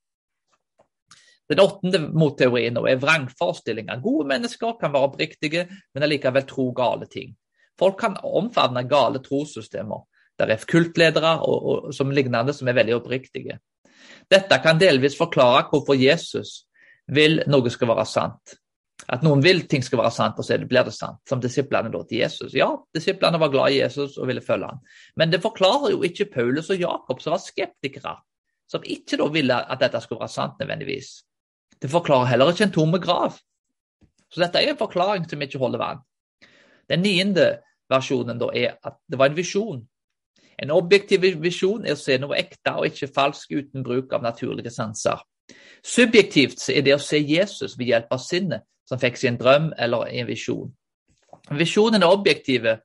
Den 1.49 1.61
åttende 1.61 2.01
motteorien 2.17 2.77
er 2.81 3.01
vrangforestillinger. 3.01 4.01
Gode 4.01 4.29
mennesker 4.31 4.79
kan 4.81 4.93
være 4.95 5.11
oppriktige, 5.11 5.67
men 5.95 6.07
allikevel 6.07 6.47
tro 6.49 6.71
gale 6.77 7.09
ting. 7.11 7.35
Folk 7.79 7.99
kan 8.01 8.17
omfavne 8.25 8.87
gale 8.89 9.21
trossystemer. 9.23 10.07
Det 10.39 10.51
er 10.51 10.67
kultledere 10.71 11.37
og, 11.47 11.67
og, 11.71 11.95
som 11.95 12.11
lignende 12.11 12.55
som 12.55 12.69
er 12.69 12.79
veldig 12.79 12.97
oppriktige. 12.97 13.59
Dette 14.31 14.59
kan 14.65 14.81
delvis 14.81 15.19
forklare 15.19 15.67
hvorfor 15.71 15.99
Jesus 15.99 16.65
vil 17.13 17.43
noe 17.51 17.71
skal 17.71 17.93
være 17.93 18.07
sant. 18.09 18.57
At 19.11 19.25
noen 19.27 19.43
vil 19.45 19.65
ting 19.69 19.83
skal 19.85 20.01
være 20.01 20.15
sant, 20.15 20.39
og 20.41 20.47
så 20.47 20.57
blir 20.65 20.87
det 20.87 20.95
sant. 20.97 21.21
Som 21.29 21.43
disiplene 21.43 21.91
da 21.93 22.01
til 22.09 22.23
Jesus. 22.23 22.55
Ja, 22.57 22.71
disiplene 22.95 23.41
var 23.43 23.53
glad 23.53 23.75
i 23.75 23.83
Jesus 23.83 24.17
og 24.17 24.31
ville 24.31 24.45
følge 24.45 24.71
ham. 24.71 24.81
Men 25.21 25.33
det 25.35 25.43
forklarer 25.45 25.93
jo 25.93 26.01
ikke 26.07 26.31
Paulus 26.33 26.71
og 26.73 26.81
Jakob, 26.81 27.21
som 27.21 27.35
var 27.35 27.43
skeptikere. 27.43 28.17
Som 28.71 28.87
ikke 28.89 29.19
da 29.21 29.29
ville 29.29 29.61
at 29.61 29.83
dette 29.83 30.01
skulle 30.01 30.25
være 30.25 30.33
sant 30.33 30.63
nødvendigvis. 30.63 31.19
Det 31.85 31.91
forklarer 31.93 32.31
heller 32.31 32.49
ikke 32.49 32.65
en 32.65 32.73
tomme 32.73 32.99
grav. 32.99 33.35
Så 34.33 34.41
dette 34.41 34.57
er 34.57 34.73
en 34.73 34.79
forklaring 34.81 35.27
som 35.29 35.43
ikke 35.45 35.59
holder 35.61 35.83
vann. 35.83 35.99
Den 36.89 37.03
niende 37.05 37.59
versjonen 37.93 38.39
da 38.41 38.49
er 38.57 38.79
at 38.81 38.97
det 39.05 39.19
var 39.21 39.29
en 39.29 39.37
visjon. 39.37 39.83
En 40.63 40.71
objektiv 40.73 41.27
visjon 41.43 41.85
er 41.85 41.93
å 41.93 42.01
se 42.01 42.17
noe 42.23 42.39
ekte 42.39 42.73
og 42.79 42.87
ikke 42.89 43.11
falsk 43.13 43.53
uten 43.53 43.85
bruk 43.85 44.15
av 44.17 44.25
naturlige 44.25 44.73
sanser. 44.73 45.21
Subjektivt 45.85 46.63
er 46.73 46.87
det 46.87 46.95
å 46.95 47.03
se 47.03 47.21
Jesus 47.21 47.75
ved 47.77 47.91
hjelp 47.91 48.15
av 48.17 48.23
sinnet, 48.25 48.65
som 48.89 49.01
fikk 49.03 49.21
sin 49.21 49.37
drøm 49.37 49.75
eller 49.77 50.09
en 50.09 50.29
visjon. 50.31 50.71
Visjonen 51.53 52.01
er 52.01 52.15
objektive, 52.17 52.79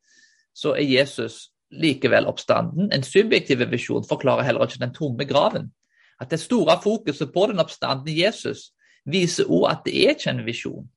så 0.52 0.74
er 0.76 0.84
Jesus 0.84 1.54
likevel 1.72 2.28
oppstanden. 2.28 2.92
En 2.92 3.06
subjektiv 3.08 3.64
visjon 3.72 4.04
forklarer 4.04 4.44
heller 4.44 4.68
ikke 4.68 4.84
den 4.84 4.94
tomme 4.96 5.28
graven. 5.30 5.72
At 6.20 6.36
det 6.36 6.42
store 6.44 6.76
fokuset 6.84 7.32
på 7.32 7.46
den 7.48 7.64
oppstandende 7.64 8.12
Jesus 8.12 8.74
viser 9.12 9.50
også 9.50 9.72
at 9.72 9.86
det 9.86 9.95
er 9.98 10.15
ikke 10.15 10.34
en 10.34 10.45
visjon. 10.45 10.88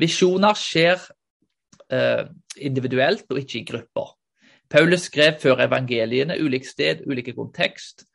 Visjoner 0.00 0.56
skjer 0.58 1.00
eh, 1.92 2.24
individuelt 2.56 3.26
og 3.30 3.40
ikke 3.42 3.60
i 3.60 3.66
grupper. 3.68 4.14
Paulus 4.72 5.08
skrev 5.10 5.36
før 5.40 5.60
evangeliene 5.66 6.38
ulikt 6.40 6.70
sted, 6.70 7.04
ulike 7.06 7.34
kontekst. 7.36 8.06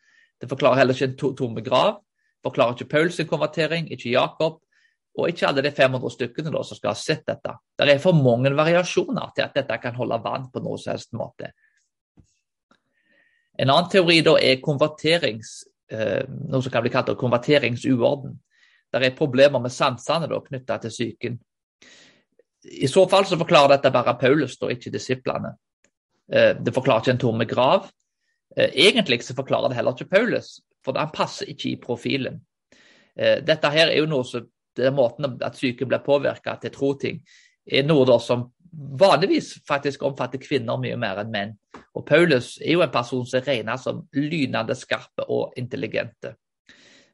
Det 0.41 0.50
forklarer 0.50 0.82
heller 0.82 0.98
ikke 0.98 1.12
en 1.12 1.36
tomme 1.38 1.62
grav. 1.65 2.00
Forklarer 2.46 2.78
ikke 2.78 2.89
Pauls 2.89 3.20
konvertering, 3.30 3.91
ikke 3.91 4.10
Jakob, 4.13 4.62
og 5.17 5.30
ikke 5.30 5.48
alle 5.50 5.63
de 5.65 5.72
500 5.74 6.13
stykkene 6.13 6.54
da, 6.54 6.63
som 6.63 6.78
skal 6.78 6.93
ha 6.93 6.98
sett 6.98 7.26
dette. 7.28 7.54
Det 7.78 7.89
er 7.89 8.02
for 8.02 8.17
mange 8.17 8.54
variasjoner 8.56 9.34
til 9.36 9.46
at 9.46 9.56
dette 9.58 9.80
kan 9.82 9.98
holde 9.98 10.20
vann 10.24 10.50
på 10.54 10.62
noen 10.62 10.82
som 10.82 10.93
helst 10.93 11.13
måte. 11.17 11.52
En 13.58 13.72
annen 13.74 13.89
teori 13.89 14.20
da 14.26 14.36
er 14.38 14.62
konverterings, 14.62 15.63
eh, 15.89 16.24
noe 16.30 16.62
som 16.62 16.74
kan 16.74 16.86
bli 16.86 16.93
kalt 16.93 17.10
konverteringsuorden 17.17 18.38
det 18.91 19.04
er 19.04 19.17
problemer 19.17 19.62
med 19.62 19.73
sansene 19.73 20.28
knytta 20.28 20.80
til 20.84 20.93
psyken. 20.93 21.38
I 22.67 22.88
så 22.88 23.06
fall 23.10 23.26
så 23.26 23.38
forklarer 23.39 23.76
dette 23.76 23.91
bare 23.93 24.17
Paulus, 24.19 24.58
da, 24.60 24.71
ikke 24.71 24.91
disiplene. 24.91 25.54
Eh, 26.32 26.56
det 26.60 26.73
forklarer 26.76 27.06
ikke 27.06 27.15
en 27.15 27.21
tomme 27.21 27.47
grav. 27.47 27.88
Eh, 28.56 28.71
egentlig 28.88 29.21
så 29.23 29.36
forklarer 29.36 29.69
det 29.69 29.80
heller 29.80 29.95
ikke 29.95 30.12
Paulus, 30.17 30.60
for 30.84 30.97
han 31.00 31.13
passer 31.13 31.52
ikke 31.52 31.69
i 31.69 31.80
profilen. 31.82 32.41
Eh, 33.15 33.39
dette 33.45 33.71
her 33.71 33.91
er 33.91 34.02
jo 34.02 34.10
noe 34.10 34.28
som, 34.28 34.47
er 34.78 34.93
måten 34.93 35.39
at 35.41 35.56
psyken 35.58 35.89
blir 35.89 36.04
påvirka 36.06 36.58
til 36.62 36.73
tro 36.73 36.93
ting, 37.02 37.23
er 37.65 37.86
noe 37.88 38.06
da 38.06 38.19
som 38.21 38.52
vanligvis 39.00 39.56
faktisk 39.67 40.04
omfatter 40.06 40.41
kvinner 40.41 40.78
mye 40.78 40.97
mer 41.00 41.23
enn 41.23 41.32
menn. 41.34 41.56
Og 41.97 42.06
Paulus 42.06 42.58
er 42.62 42.76
jo 42.76 42.84
en 42.86 42.93
person 42.93 43.26
som 43.26 43.41
regnes 43.41 43.88
som 43.88 44.04
lynende 44.13 44.76
skarpe 44.78 45.26
og 45.34 45.58
intelligente 45.58 46.36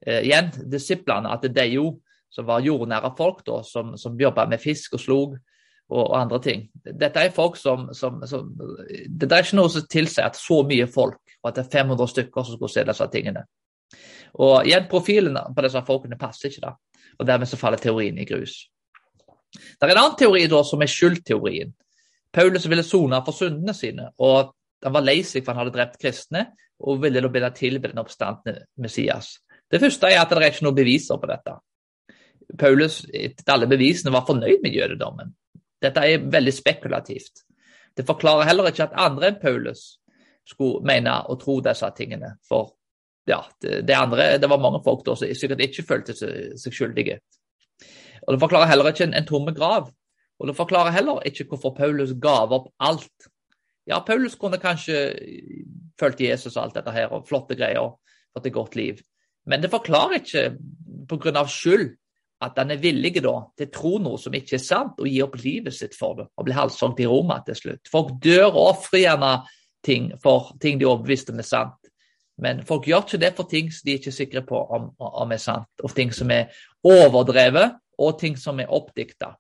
igjen 0.04 0.52
disiplene, 0.72 1.32
at 1.32 1.46
det 1.48 1.62
er 1.64 1.76
jo 1.76 1.88
som 2.34 2.48
var 2.50 2.64
jordnære 2.66 3.14
folk 3.18 3.44
da, 3.46 3.60
som, 3.64 3.94
som 3.98 4.18
jobba 4.20 4.48
med 4.50 4.62
fisk 4.62 4.96
og 4.98 5.02
slog 5.02 5.34
og, 5.36 6.00
og, 6.00 6.16
andre 6.18 6.40
ting. 6.42 6.64
Dette 6.84 7.22
er 7.22 7.36
folk 7.36 7.60
som, 7.60 7.92
som, 7.94 8.24
som 8.26 8.50
Det 8.58 9.30
er 9.30 9.44
ikke 9.44 9.60
noe 9.60 9.70
som 9.70 9.86
tilsier 9.90 10.26
at 10.26 10.40
så 10.40 10.64
mye 10.66 10.88
folk, 10.90 11.20
og 11.44 11.52
at 11.52 11.60
det 11.60 11.68
er 11.68 11.84
500 11.84 12.10
stykker 12.16 12.48
som 12.48 12.58
skulle 12.58 12.74
se 12.74 12.86
disse 12.90 13.10
tingene. 13.14 13.46
Og 14.42 14.66
igjen, 14.66 14.90
Profilen 14.90 15.38
på 15.54 15.66
disse 15.66 15.84
folkene 15.86 16.18
passer 16.18 16.50
ikke, 16.50 16.66
da, 16.66 16.74
og 17.20 17.30
dermed 17.30 17.52
så 17.52 17.60
faller 17.62 17.82
teorien 17.82 18.18
i 18.18 18.26
grus. 18.26 18.64
Det 19.54 19.86
er 19.86 19.94
en 19.94 20.02
annen 20.02 20.18
teori 20.18 20.48
da, 20.50 20.64
som 20.66 20.82
er 20.82 20.90
skyldteorien. 20.90 21.74
Paulus 22.34 22.66
ville 22.66 22.86
sone 22.88 23.20
for 23.28 23.38
syndene 23.38 23.78
sine, 23.78 24.10
og 24.18 24.56
han 24.82 24.96
var 24.96 25.06
lei 25.06 25.20
seg 25.22 25.46
for 25.46 25.54
han 25.54 25.62
hadde 25.62 25.78
drept 25.78 26.02
kristne, 26.02 26.48
og 26.82 27.04
ville 27.04 27.22
da 27.22 27.30
begynne 27.30 27.54
å 27.54 27.56
tilbe 27.56 27.92
den 27.92 28.02
oppstandende 28.02 28.66
Messias. 28.82 29.36
Det 29.74 29.82
første 29.82 30.10
er 30.10 30.22
at 30.22 30.30
det 30.30 30.38
er 30.38 30.52
ikke 30.52 30.68
noen 30.68 30.78
beviser 30.78 31.18
på 31.18 31.30
dette. 31.30 31.56
Paulus 32.60 33.00
etter 33.10 33.56
alle 33.56 33.70
bevisene 33.72 34.14
var 34.14 34.28
fornøyd 34.28 34.62
med 34.62 34.76
jødedommen. 34.76 35.32
Dette 35.82 36.04
er 36.06 36.28
veldig 36.32 36.54
spekulativt. 36.54 37.42
Det 37.98 38.06
forklarer 38.06 38.46
heller 38.46 38.70
ikke 38.70 38.86
at 38.86 38.98
andre 39.00 39.32
enn 39.32 39.42
Paulus 39.42 39.84
skulle 40.46 40.86
mene 40.86 41.16
og 41.30 41.40
tro 41.42 41.58
disse 41.66 41.90
tingene. 41.98 42.36
For 42.46 42.76
ja, 43.30 43.42
det, 43.64 43.82
det, 43.88 43.96
andre, 43.98 44.38
det 44.38 44.50
var 44.52 44.62
mange 44.62 44.84
folk 44.86 45.06
da 45.08 45.16
som 45.18 45.32
sikkert 45.34 45.64
ikke 45.66 45.86
følte 45.88 46.16
seg, 46.18 46.54
skyldige. 46.60 47.20
Og 48.28 48.36
Det 48.36 48.42
forklarer 48.44 48.70
heller 48.70 48.92
ikke 48.92 49.08
en, 49.08 49.16
en 49.18 49.28
tomme 49.28 49.54
grav. 49.56 49.90
Og 50.40 50.50
det 50.50 50.58
forklarer 50.58 50.94
heller 50.94 51.24
ikke 51.26 51.48
hvorfor 51.50 51.74
Paulus 51.78 52.14
gav 52.22 52.54
opp 52.54 52.70
alt. 52.80 53.30
Ja, 53.88 54.00
Paulus 54.06 54.36
kunne 54.40 54.62
kanskje 54.62 55.10
fulgt 56.00 56.22
Jesus 56.22 56.56
og 56.58 56.64
alt 56.64 56.78
dette 56.78 56.94
her, 56.96 57.12
og 57.12 57.28
flotte 57.28 57.56
greier, 57.60 57.96
fått 58.34 58.48
et 58.50 58.56
godt 58.56 58.78
liv. 58.80 59.02
Men 59.50 59.64
det 59.64 59.72
forklarer 59.74 60.22
ikke 60.22 60.46
pga. 61.10 61.46
skyld 61.48 61.92
at 62.44 62.58
han 62.60 62.72
er 62.72 62.82
villig 62.82 63.22
da, 63.24 63.38
til 63.58 63.68
å 63.68 63.72
tro 63.72 63.92
noe 64.04 64.20
som 64.20 64.34
ikke 64.36 64.58
er 64.58 64.64
sant, 64.64 65.00
og 65.00 65.08
gi 65.08 65.22
opp 65.24 65.38
livet 65.40 65.76
sitt 65.76 65.96
for 65.96 66.18
det, 66.18 66.26
og 66.36 66.48
bli 66.48 66.56
halshogd 66.56 67.00
i 67.00 67.08
Roma 67.08 67.40
til 67.46 67.56
slutt. 67.56 67.92
Folk 67.92 68.18
dør 68.24 68.50
og 68.50 68.62
ofrer 68.74 69.06
gjerne 69.06 69.32
ting 69.84 70.12
for 70.24 70.52
ting 70.60 70.80
de 70.80 70.88
er 70.88 70.92
overbevist 70.92 71.32
om 71.32 71.40
er 71.40 71.48
sant. 71.48 71.80
Men 72.44 72.64
folk 72.66 72.88
gjør 72.90 73.06
ikke 73.06 73.22
det 73.22 73.32
for 73.38 73.50
ting 73.50 73.70
som 73.72 73.88
de 73.88 73.96
ikke 74.00 74.10
er 74.10 74.18
sikre 74.18 74.44
på 74.48 74.60
om, 74.76 74.90
om 74.98 75.32
er 75.32 75.42
sant, 75.42 75.70
og 75.84 75.96
ting 75.96 76.12
som 76.16 76.32
er 76.34 76.52
overdrevet, 76.84 77.78
og 78.02 78.20
ting 78.20 78.36
som 78.40 78.60
er 78.60 78.72
oppdikta. 78.74 79.36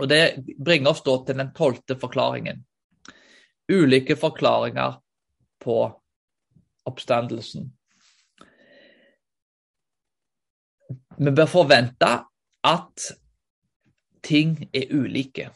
Og 0.00 0.08
Det 0.08 0.22
bringer 0.56 0.94
oss 0.94 1.02
da 1.04 1.18
til 1.26 1.36
den 1.36 1.52
tolvte 1.52 1.98
forklaringen. 2.00 2.64
Ulike 3.70 4.16
forklaringer 4.16 4.96
på 5.60 5.76
oppstandelsen. 6.88 7.68
Vi 11.20 11.32
bør 11.36 11.48
forvente 11.50 12.10
at 12.64 13.08
ting 14.24 14.56
er 14.74 14.92
ulike. 14.92 15.50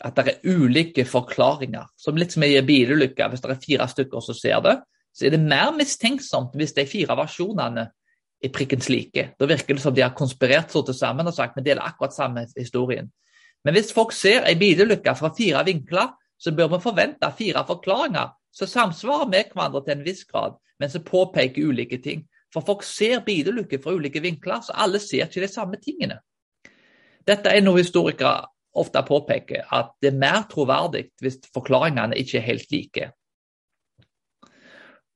At 0.00 0.16
det 0.16 0.32
er 0.32 0.54
ulike 0.56 1.04
forklaringer. 1.04 1.90
Som 1.96 2.16
litt 2.16 2.32
som 2.34 2.44
i 2.44 2.56
en 2.56 2.66
bilulykke. 2.66 3.28
Hvis 3.28 3.44
det 3.44 3.50
er 3.52 3.64
fire 3.66 3.88
stykker 3.88 4.24
som 4.24 4.36
ser 4.36 4.62
det, 4.64 4.78
så 5.12 5.26
er 5.26 5.34
det 5.34 5.42
mer 5.44 5.74
mistenksomt 5.76 6.56
hvis 6.56 6.72
de 6.76 6.86
fire 6.88 7.16
versjonene 7.18 7.86
er 8.42 8.52
prikkens 8.54 8.88
like. 8.88 9.28
Da 9.38 9.46
virker 9.46 9.76
det 9.76 9.84
som 9.84 9.94
de 9.94 10.02
har 10.02 10.16
konspirert 10.16 10.72
så 10.72 10.82
til 10.86 10.96
sammen 10.96 11.28
og 11.28 11.36
sagt 11.36 11.58
vi 11.58 11.66
deler 11.66 11.84
akkurat 11.84 12.16
samme 12.16 12.46
historien. 12.56 13.12
Men 13.64 13.76
hvis 13.76 13.92
folk 13.94 14.12
ser 14.16 14.48
en 14.48 14.58
bilulykke 14.58 15.14
fra 15.14 15.30
fire 15.36 15.62
vinkler, 15.68 16.08
så 16.40 16.50
bør 16.56 16.72
vi 16.72 16.82
forvente 16.82 17.28
fire 17.38 17.62
forklaringer 17.68 18.32
som 18.52 18.68
samsvarer 18.68 19.28
med 19.30 19.52
hverandre 19.52 19.84
til 19.84 19.94
en 19.94 20.04
viss 20.04 20.24
grad, 20.24 20.56
men 20.80 20.90
som 20.90 21.04
påpeker 21.04 21.68
ulike 21.68 22.00
ting. 22.02 22.24
For 22.52 22.64
folk 22.66 22.84
ser 22.84 23.22
bilulykker 23.24 23.80
fra 23.82 23.94
ulike 23.96 24.20
vinkler, 24.22 24.60
så 24.64 24.76
alle 24.84 25.00
ser 25.00 25.26
ikke 25.26 25.44
de 25.44 25.48
samme 25.48 25.80
tingene. 25.80 26.18
Dette 27.26 27.52
er 27.52 27.62
noe 27.64 27.80
historikere 27.80 28.48
ofte 28.78 29.02
påpeker 29.06 29.66
at 29.72 29.92
det 30.02 30.12
er 30.12 30.20
mer 30.20 30.46
troverdig 30.50 31.06
hvis 31.22 31.40
forklaringene 31.54 32.18
ikke 32.20 32.38
er 32.40 32.48
helt 32.48 32.72
like. 32.72 33.10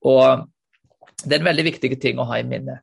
Og 0.05 0.47
Det 1.17 1.33
er 1.33 1.39
en 1.39 1.47
veldig 1.49 1.63
viktig 1.65 1.89
ting 1.97 2.19
å 2.21 2.27
ha 2.29 2.37
i 2.37 2.43
minne. 2.45 2.75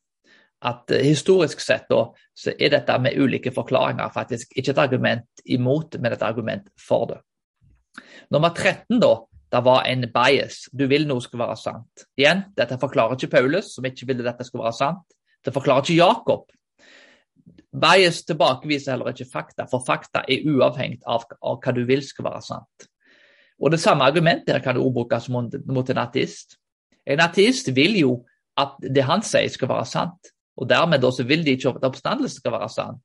At 0.67 0.91
uh, 0.91 0.99
historisk 0.99 1.61
sett 1.63 1.85
da, 1.87 2.09
så 2.35 2.51
er 2.59 2.73
dette 2.73 2.97
med 2.99 3.15
ulike 3.15 3.53
forklaringer 3.55 4.11
faktisk 4.11 4.57
ikke 4.59 4.73
et 4.73 4.81
argument 4.83 5.45
imot, 5.45 5.95
men 6.03 6.17
et 6.17 6.25
argument 6.27 6.67
for 6.75 7.07
det. 7.13 7.21
Nummer 8.35 8.51
13 8.51 8.99
da, 8.99 9.13
det 9.55 9.61
var 9.65 9.85
en 9.87 10.03
bias. 10.11 10.65
Du 10.73 10.89
vil 10.91 11.07
noe 11.07 11.23
skal 11.23 11.45
være 11.45 11.57
sant. 11.61 12.07
Igjen, 12.19 12.43
dette 12.59 12.79
forklarer 12.83 13.15
ikke 13.15 13.37
Paulus, 13.37 13.71
som 13.77 13.87
ikke 13.87 14.09
ville 14.09 14.27
dette 14.27 14.47
skulle 14.47 14.65
være 14.67 14.79
sant. 14.81 15.05
Det 15.45 15.55
forklarer 15.55 15.87
ikke 15.87 16.01
Jakob. 16.01 16.49
Bias 17.85 18.23
tilbakeviser 18.27 18.95
heller 18.95 19.13
ikke 19.13 19.29
fakta, 19.31 19.69
for 19.71 19.85
fakta 19.87 20.25
er 20.31 20.47
uavhengig 20.51 21.03
av, 21.07 21.27
av 21.43 21.61
hva 21.63 21.75
du 21.75 21.85
vil 21.87 22.03
skal 22.07 22.29
være 22.29 22.43
sant. 22.47 22.89
Og 23.63 23.71
Det 23.71 23.81
samme 23.81 24.07
argumentet 24.07 24.63
kan 24.63 24.75
du 24.75 24.83
brukes 24.91 25.29
mot, 25.31 25.55
en 25.55 26.03
ateist. 26.03 26.59
En 27.07 27.23
ateist 27.23 27.71
vil 27.77 27.99
jo 28.01 28.15
at 28.59 28.75
det 28.83 29.07
han 29.07 29.23
sier 29.23 29.51
skal 29.51 29.71
være 29.71 29.87
sant, 29.87 30.35
og 30.59 30.69
dermed 30.71 31.05
også 31.05 31.27
vil 31.27 31.47
de 31.47 31.55
ikke 31.55 31.77
at 31.77 31.87
oppstandelsen 31.87 32.43
skal 32.43 32.55
være 32.55 32.71
sann. 32.71 33.01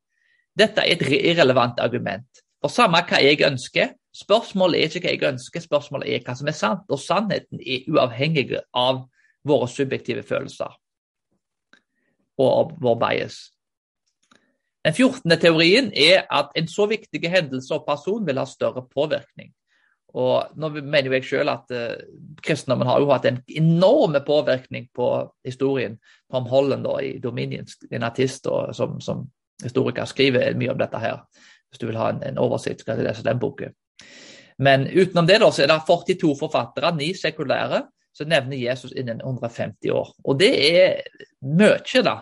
Dette 0.58 0.82
er 0.82 0.98
et 0.98 1.06
irrelevant 1.34 1.80
argument. 1.80 2.28
For 2.62 2.74
samme 2.74 3.02
hva 3.06 3.22
jeg 3.22 3.42
ønsker, 3.46 3.94
spørsmålet 4.20 4.80
er 4.80 4.90
ikke 4.90 5.06
hva 5.06 5.14
jeg 5.16 5.34
ønsker, 5.34 5.64
spørsmålet 5.64 6.12
er 6.12 6.26
hva 6.26 6.36
som 6.36 6.50
er 6.52 6.58
sant. 6.58 6.86
Og 6.92 7.00
sannheten 7.02 7.62
er 7.64 7.88
uavhengig 7.92 8.52
av 8.76 9.06
våre 9.48 9.70
subjektive 9.72 10.26
følelser 10.28 10.76
og 12.40 12.50
av 12.50 12.76
vår 12.80 13.00
bias. 13.00 13.40
Den 14.86 14.96
14. 14.96 15.34
teorien 15.42 15.90
er 15.92 16.24
at 16.32 16.54
en 16.56 16.68
så 16.72 16.86
viktig 16.88 17.20
hendelse 17.28 17.76
og 17.76 17.88
person 17.88 18.24
vil 18.28 18.40
ha 18.40 18.46
større 18.48 18.86
påvirkning. 18.88 19.52
Og 20.18 20.56
nå 20.58 20.70
mener 20.80 21.14
jeg 21.18 21.28
selv 21.28 21.52
at 21.52 21.74
uh, 21.76 22.00
Kristendommen 22.42 22.88
har 22.90 23.02
jo 23.02 23.12
hatt 23.12 23.28
en 23.30 23.42
enorm 23.60 24.16
påvirkning 24.26 24.88
på 24.96 25.10
historien. 25.46 26.00
Tom 26.32 26.48
Holland 26.50 26.88
da, 26.88 26.96
i 27.04 27.20
Dominion, 27.22 27.68
en 27.92 28.08
artist 28.08 28.48
og, 28.50 28.74
som, 28.76 28.98
som, 29.04 29.28
historiker, 29.62 30.08
skriver 30.08 30.56
mye 30.58 30.72
om 30.72 30.80
dette 30.80 31.04
her. 31.04 31.20
Hvis 31.70 31.82
du 31.82 31.90
vil 31.90 32.00
ha 32.00 32.10
en, 32.14 32.24
en 32.26 32.40
oversikt, 32.42 32.82
skal 32.82 32.98
du 32.98 33.04
lese 33.06 33.26
den 33.28 33.42
boken. 33.42 33.76
Men 34.60 34.88
utenom 34.88 35.28
det 35.28 35.40
da, 35.40 35.52
så 35.52 35.64
er 35.64 35.72
det 35.72 35.80
42 35.88 36.34
forfattere, 36.40 36.92
ni 36.98 37.14
sekulære, 37.16 37.84
som 38.16 38.28
nevner 38.28 38.60
Jesus 38.60 38.92
innen 38.92 39.22
150 39.24 39.94
år. 39.96 40.10
Og 40.28 40.40
det 40.40 40.50
er 40.68 40.98
mye, 41.46 42.04
da. 42.04 42.18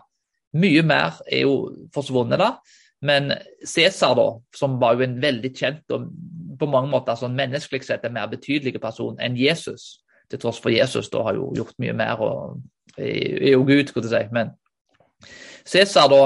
Mye 0.58 0.84
mer 0.86 1.18
er 1.26 1.48
jo 1.48 1.56
forsvunnet, 1.94 2.38
da. 2.42 2.52
Men 3.02 3.32
Cæsar, 3.66 4.16
da, 4.18 4.28
som 4.56 4.78
var 4.82 4.98
jo 4.98 5.06
en 5.06 5.18
veldig 5.22 5.52
kjent 5.54 5.94
og 5.94 6.10
på 6.58 6.70
mange 6.70 6.90
måter 6.90 7.18
sånn 7.18 7.38
menneskelig 7.38 7.86
sett 7.86 8.06
en 8.08 8.16
mer 8.16 8.30
betydelig 8.32 8.80
person 8.82 9.20
enn 9.22 9.38
Jesus, 9.38 10.00
til 10.30 10.42
tross 10.42 10.58
for 10.62 10.74
Jesus 10.74 11.12
da 11.14 11.22
har 11.28 11.38
jo 11.38 11.52
gjort 11.56 11.78
mye 11.82 11.94
mer 11.96 12.24
og 12.26 12.58
er 12.98 13.54
jo 13.54 13.62
Gud, 13.68 13.92
skulle 13.92 14.10
jeg 14.10 14.30
si. 14.30 14.34
Men 14.34 14.56
Cæsar 15.68 16.10
da 16.14 16.22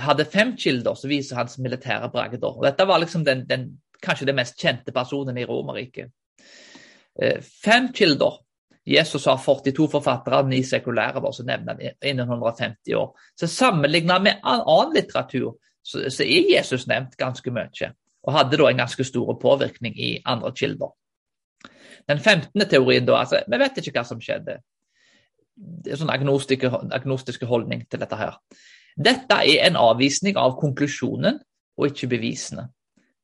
hadde 0.00 0.28
fem 0.28 0.52
kilder 0.56 0.96
som 0.98 1.12
viser 1.12 1.40
hans 1.40 1.58
militære 1.60 2.10
bragder. 2.12 2.60
Dette 2.64 2.86
var 2.88 3.00
liksom 3.00 3.24
den, 3.24 3.46
den, 3.48 3.66
kanskje 4.02 4.28
den 4.28 4.38
mest 4.38 4.58
kjente 4.60 4.92
personen 4.92 5.38
i 5.38 5.46
Romerriket. 5.48 6.10
Eh, 7.22 7.40
fem 7.40 7.92
kilder. 7.92 8.40
Jesus 8.84 9.24
har 9.30 9.38
42 9.38 9.88
forfattere, 9.88 10.42
ni 10.48 10.62
sekulære, 10.66 11.32
som 11.32 11.46
nevner 11.46 11.76
han 11.78 11.92
innen 12.02 12.28
150 12.28 12.94
år. 12.98 13.12
Så 13.36 13.46
sammenlignet 13.46 14.22
med 14.22 14.40
annen 14.42 14.94
litteratur 14.96 15.54
så, 15.82 16.10
så 16.10 16.24
er 16.24 16.50
Jesus 16.50 16.86
nevnt 16.86 17.16
ganske 17.18 17.50
mye, 17.50 17.92
og 18.22 18.34
hadde 18.34 18.58
da 18.58 18.68
en 18.70 18.82
ganske 18.82 19.04
stor 19.04 19.38
påvirkning 19.42 19.94
i 19.98 20.10
andre 20.26 20.52
kilder. 20.52 20.90
Den 22.08 22.18
15. 22.18 22.68
teorien, 22.68 23.06
da, 23.06 23.20
altså, 23.22 23.42
vi 23.46 23.58
vet 23.58 23.78
ikke 23.78 23.94
hva 24.00 24.04
som 24.06 24.20
skjedde. 24.22 24.58
Det 25.54 25.92
er 25.92 26.00
sånn 26.00 26.10
agnostiske, 26.10 26.70
agnostiske 26.94 27.46
holdning 27.46 27.84
til 27.90 28.02
dette 28.02 28.18
her. 28.18 28.38
Dette 28.98 29.38
er 29.46 29.66
en 29.68 29.78
avvisning 29.78 30.38
av 30.40 30.56
konklusjonen 30.60 31.38
og 31.78 31.90
ikke 31.90 32.10
bevisene. 32.16 32.66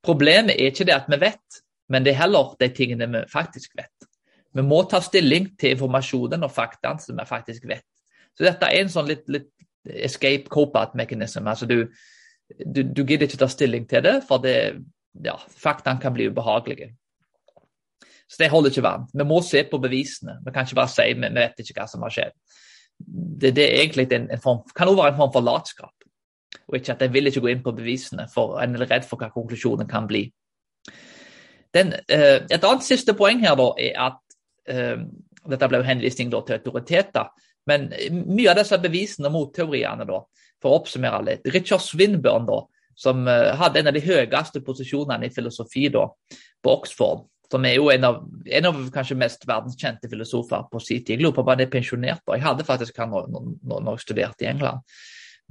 Problemet 0.05 0.57
er 0.57 0.71
ikke 0.71 0.87
det 0.89 0.95
at 0.95 1.09
vi 1.11 1.19
vet, 1.21 1.63
men 1.89 2.05
det 2.05 2.15
er 2.15 2.23
heller 2.23 2.55
de 2.61 2.69
tingene 2.75 3.09
vi 3.13 3.25
faktisk 3.33 3.75
vet. 3.79 4.09
Vi 4.55 4.65
må 4.65 4.83
ta 4.89 5.01
stilling 5.05 5.51
til 5.61 5.77
informasjonen 5.77 6.45
og 6.47 6.53
faktaene 6.55 7.03
som 7.03 7.19
vi 7.19 7.27
faktisk 7.29 7.67
vet. 7.69 7.87
Så 8.37 8.47
dette 8.47 8.69
er 8.69 8.83
en 8.83 8.93
sånn 8.93 9.09
litt, 9.11 9.27
litt 9.31 9.51
escape 9.89 10.51
cope-out. 10.53 10.95
Altså 10.95 11.67
du, 11.67 11.83
du, 12.65 12.83
du 12.83 13.03
gidder 13.05 13.27
ikke 13.27 13.41
ta 13.43 13.49
stilling 13.51 13.89
til 13.91 14.05
det, 14.05 14.17
for 14.29 14.43
det, 14.43 14.57
ja, 15.25 15.37
faktaene 15.59 16.01
kan 16.03 16.15
bli 16.15 16.29
ubehagelige. 16.31 16.95
Så 18.29 18.43
det 18.43 18.51
holder 18.53 18.71
ikke 18.71 18.85
vann. 18.85 19.07
Vi 19.15 19.25
må 19.25 19.41
se 19.43 19.65
på 19.65 19.81
bevisene. 19.81 20.39
Vi 20.45 20.53
kan 20.53 20.67
ikke 20.67 20.81
bare 20.83 20.93
si 20.93 21.07
vi 21.17 21.31
vet 21.35 21.63
ikke 21.63 21.79
hva 21.81 21.87
som 21.89 22.05
har 22.05 22.13
skjedd. 22.13 22.35
Det, 22.99 23.55
det 23.57 23.65
er 23.65 23.81
egentlig 23.83 24.09
en, 24.13 24.27
en 24.35 24.43
form, 24.43 24.65
kan 24.77 24.91
også 24.91 25.03
være 25.03 25.15
en 25.15 25.21
form 25.23 25.33
for 25.33 25.47
latskap. 25.47 25.95
Og 26.69 26.79
ikke 26.79 26.95
at 26.95 27.03
en 27.05 27.13
vil 27.15 27.31
ikke 27.31 27.43
gå 27.45 27.53
inn 27.53 27.65
på 27.65 27.75
bevisene, 27.77 28.29
for 28.33 28.59
en 28.63 28.77
er 28.77 28.87
redd 28.91 29.07
for 29.09 29.21
hva 29.21 29.31
konklusjonen 29.33 29.89
kan 29.89 30.09
bli. 30.09 30.27
Den, 31.75 31.93
uh, 31.93 32.39
et 32.49 32.65
annet 32.65 32.85
siste 32.87 33.15
poeng 33.17 33.41
her 33.45 33.57
da, 33.61 33.71
er 33.81 33.99
at 34.09 34.21
uh, 34.73 35.01
Dette 35.49 35.69
ble 35.71 35.79
jo 35.81 35.87
henvisning 35.87 36.29
da, 36.33 36.43
til 36.45 36.59
autoriteter. 36.59 37.31
Men 37.69 37.87
mye 38.13 38.51
av 38.51 38.59
disse 38.59 38.77
bevisene 38.83 39.31
mot 39.33 39.49
teoriene 39.55 40.05
da, 40.09 40.19
for 40.61 40.73
å 40.73 40.81
oppsummere 40.83 41.23
litt. 41.25 41.49
Richard 41.55 41.81
Swinburne, 41.85 42.45
da, 42.49 42.59
som 42.99 43.25
uh, 43.29 43.55
hadde 43.57 43.81
en 43.81 43.89
av 43.89 43.97
de 43.97 44.05
høyeste 44.05 44.61
posisjonene 44.67 45.29
i 45.29 45.33
filosofi 45.33 45.87
da, 45.95 46.05
på 46.61 46.75
Oxford, 46.75 47.25
som 47.49 47.65
er 47.65 47.79
jo 47.79 47.89
en 47.93 48.05
av, 48.05 48.19
en 48.61 48.69
av 48.69 48.81
kanskje 48.93 49.17
mest 49.17 49.47
verdenskjente 49.49 50.11
filosofer 50.11 50.67
på 50.69 50.81
sin 50.85 51.01
tid. 51.01 51.17
Jeg 51.17 51.25
lurer 51.25 51.37
på 51.37 51.45
om 51.45 51.53
han 51.53 51.63
er 51.65 51.71
pensjonert. 51.73 52.21
da. 52.27 52.37
Jeg 52.37 52.45
hadde 52.45 52.67
faktisk 52.69 52.99
han 53.01 53.15
når, 53.15 53.31
når, 53.33 53.81
når 53.87 53.97
jeg 53.97 54.05
studerte 54.05 54.45
i 54.45 54.51
England. 54.51 54.85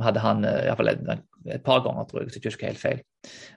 Hadde 0.04 0.22
han 0.22 0.44
i 0.46 0.52
hvert 0.68 0.78
fall 0.78 0.92
et, 0.92 1.04
et, 1.48 1.64
par 1.66 1.82
ganger, 1.86 2.06
tror 2.06 2.22
jeg, 2.22 2.28
hvis 2.28 2.38
jeg 2.38 2.52
husker 2.52 2.70
helt 2.70 2.82
feil. 2.82 3.00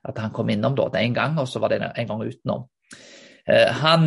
At 0.08 0.18
han 0.22 0.32
kom 0.32 0.48
innom 0.48 0.76
da, 0.78 0.88
en 0.98 1.14
gang, 1.14 1.38
og 1.40 1.48
så 1.48 1.60
var 1.60 1.72
det 1.72 1.82
en, 1.82 1.90
en 1.92 2.08
gang 2.08 2.22
utenom. 2.24 2.66
Eh, 3.44 3.68
han 3.82 4.06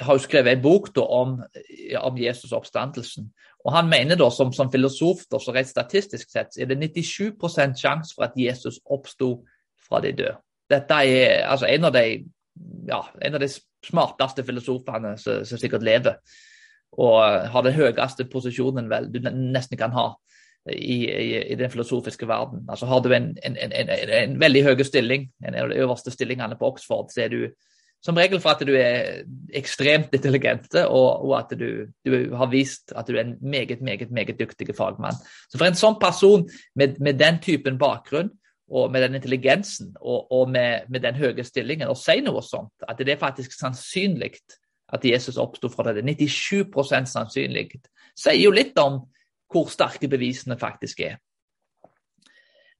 har 0.00 0.16
jo 0.16 0.24
skrevet 0.24 0.56
en 0.56 0.62
bok 0.64 0.90
da, 0.96 1.04
om, 1.04 1.38
om 2.00 2.18
Jesus 2.18 2.52
oppstandelsen. 2.52 3.30
Og 3.64 3.72
Han 3.72 3.88
mener 3.88 4.18
da, 4.18 4.28
som, 4.30 4.52
som 4.52 4.70
filosof 4.72 5.26
da, 5.30 5.40
så 5.40 5.54
rett 5.54 5.70
statistisk 5.70 6.30
sett, 6.32 6.56
er 6.58 6.70
det 6.70 6.80
97% 6.80 7.78
sjanse 7.78 8.16
for 8.16 8.26
at 8.26 8.38
Jesus 8.38 8.80
oppsto 8.90 9.34
fra 9.82 10.00
de 10.02 10.14
døde. 10.18 10.38
Dette 10.70 11.02
er 11.04 11.44
altså 11.46 11.68
en 11.68 11.86
av 11.86 11.94
de, 11.94 12.06
ja, 12.88 13.02
en 13.22 13.36
av 13.36 13.42
de 13.42 13.50
smarteste 13.86 14.44
filosofene 14.46 15.14
som, 15.20 15.44
som 15.46 15.60
sikkert 15.60 15.84
lever, 15.86 16.18
og 16.92 17.48
har 17.52 17.64
den 17.64 17.76
høyeste 17.76 18.26
posisjonen 18.28 18.90
vel 18.90 19.08
du 19.12 19.20
nesten 19.24 19.78
kan 19.80 19.94
ha 19.96 20.10
i, 20.70 20.98
i, 21.10 21.42
i 21.52 21.58
den 21.58 21.70
filosofiske 21.70 22.28
verden. 22.28 22.64
Altså 22.70 22.86
Har 22.86 23.00
du 23.02 23.12
en, 23.12 23.32
en, 23.44 23.56
en, 23.56 23.92
en 24.22 24.40
veldig 24.40 24.64
høy 24.64 24.82
stilling, 24.86 25.28
en 25.46 25.58
av 25.58 25.70
de 25.72 25.80
øverste 25.82 26.14
stillingene 26.14 26.58
på 26.58 26.70
Oxford, 26.70 27.10
så 27.10 27.24
er 27.24 27.32
du 27.32 27.46
som 28.02 28.18
regel 28.18 28.40
for 28.42 28.56
at 28.56 28.62
du 28.66 28.72
er 28.74 29.22
ekstremt 29.54 30.14
intelligent, 30.14 30.74
og, 30.74 31.22
og 31.22 31.36
at 31.38 31.52
du, 31.58 31.86
du, 32.02 32.14
har 32.34 32.50
vist 32.50 32.90
at 32.98 33.06
du 33.06 33.14
er 33.14 33.22
en 33.22 33.36
meget, 33.38 33.80
meget, 33.80 34.10
meget 34.10 34.38
dyktig 34.40 34.74
fagmann. 34.74 35.18
Så 35.50 35.58
for 35.58 35.68
en 35.68 35.78
sånn 35.78 36.00
person 36.02 36.48
med, 36.74 36.98
med 36.98 37.20
den 37.20 37.38
typen 37.42 37.78
bakgrunn, 37.78 38.32
og 38.72 38.88
med 38.90 39.02
den 39.04 39.18
intelligensen 39.18 39.90
og, 40.00 40.32
og 40.32 40.50
med, 40.50 40.88
med, 40.88 41.02
den 41.04 41.18
høye 41.18 41.44
stillingen, 41.44 41.90
å 41.92 41.98
si 41.98 42.22
noe 42.24 42.40
sånt, 42.42 42.72
at 42.88 42.98
det 42.98 43.14
er 43.14 43.20
faktisk 43.20 43.52
sannsynlig 43.52 44.38
at 44.92 45.04
Jesus 45.04 45.38
oppsto 45.40 45.68
fra 45.72 45.92
det, 45.92 46.04
97% 46.04 47.10
sannsynlig, 47.10 47.66
sier 48.16 48.40
jo 48.40 48.52
litt 48.54 48.78
om 48.80 49.02
hvor 49.52 49.70
sterke 49.70 50.08
bevisene 50.08 50.58
faktisk 50.58 51.00
er. 51.06 51.20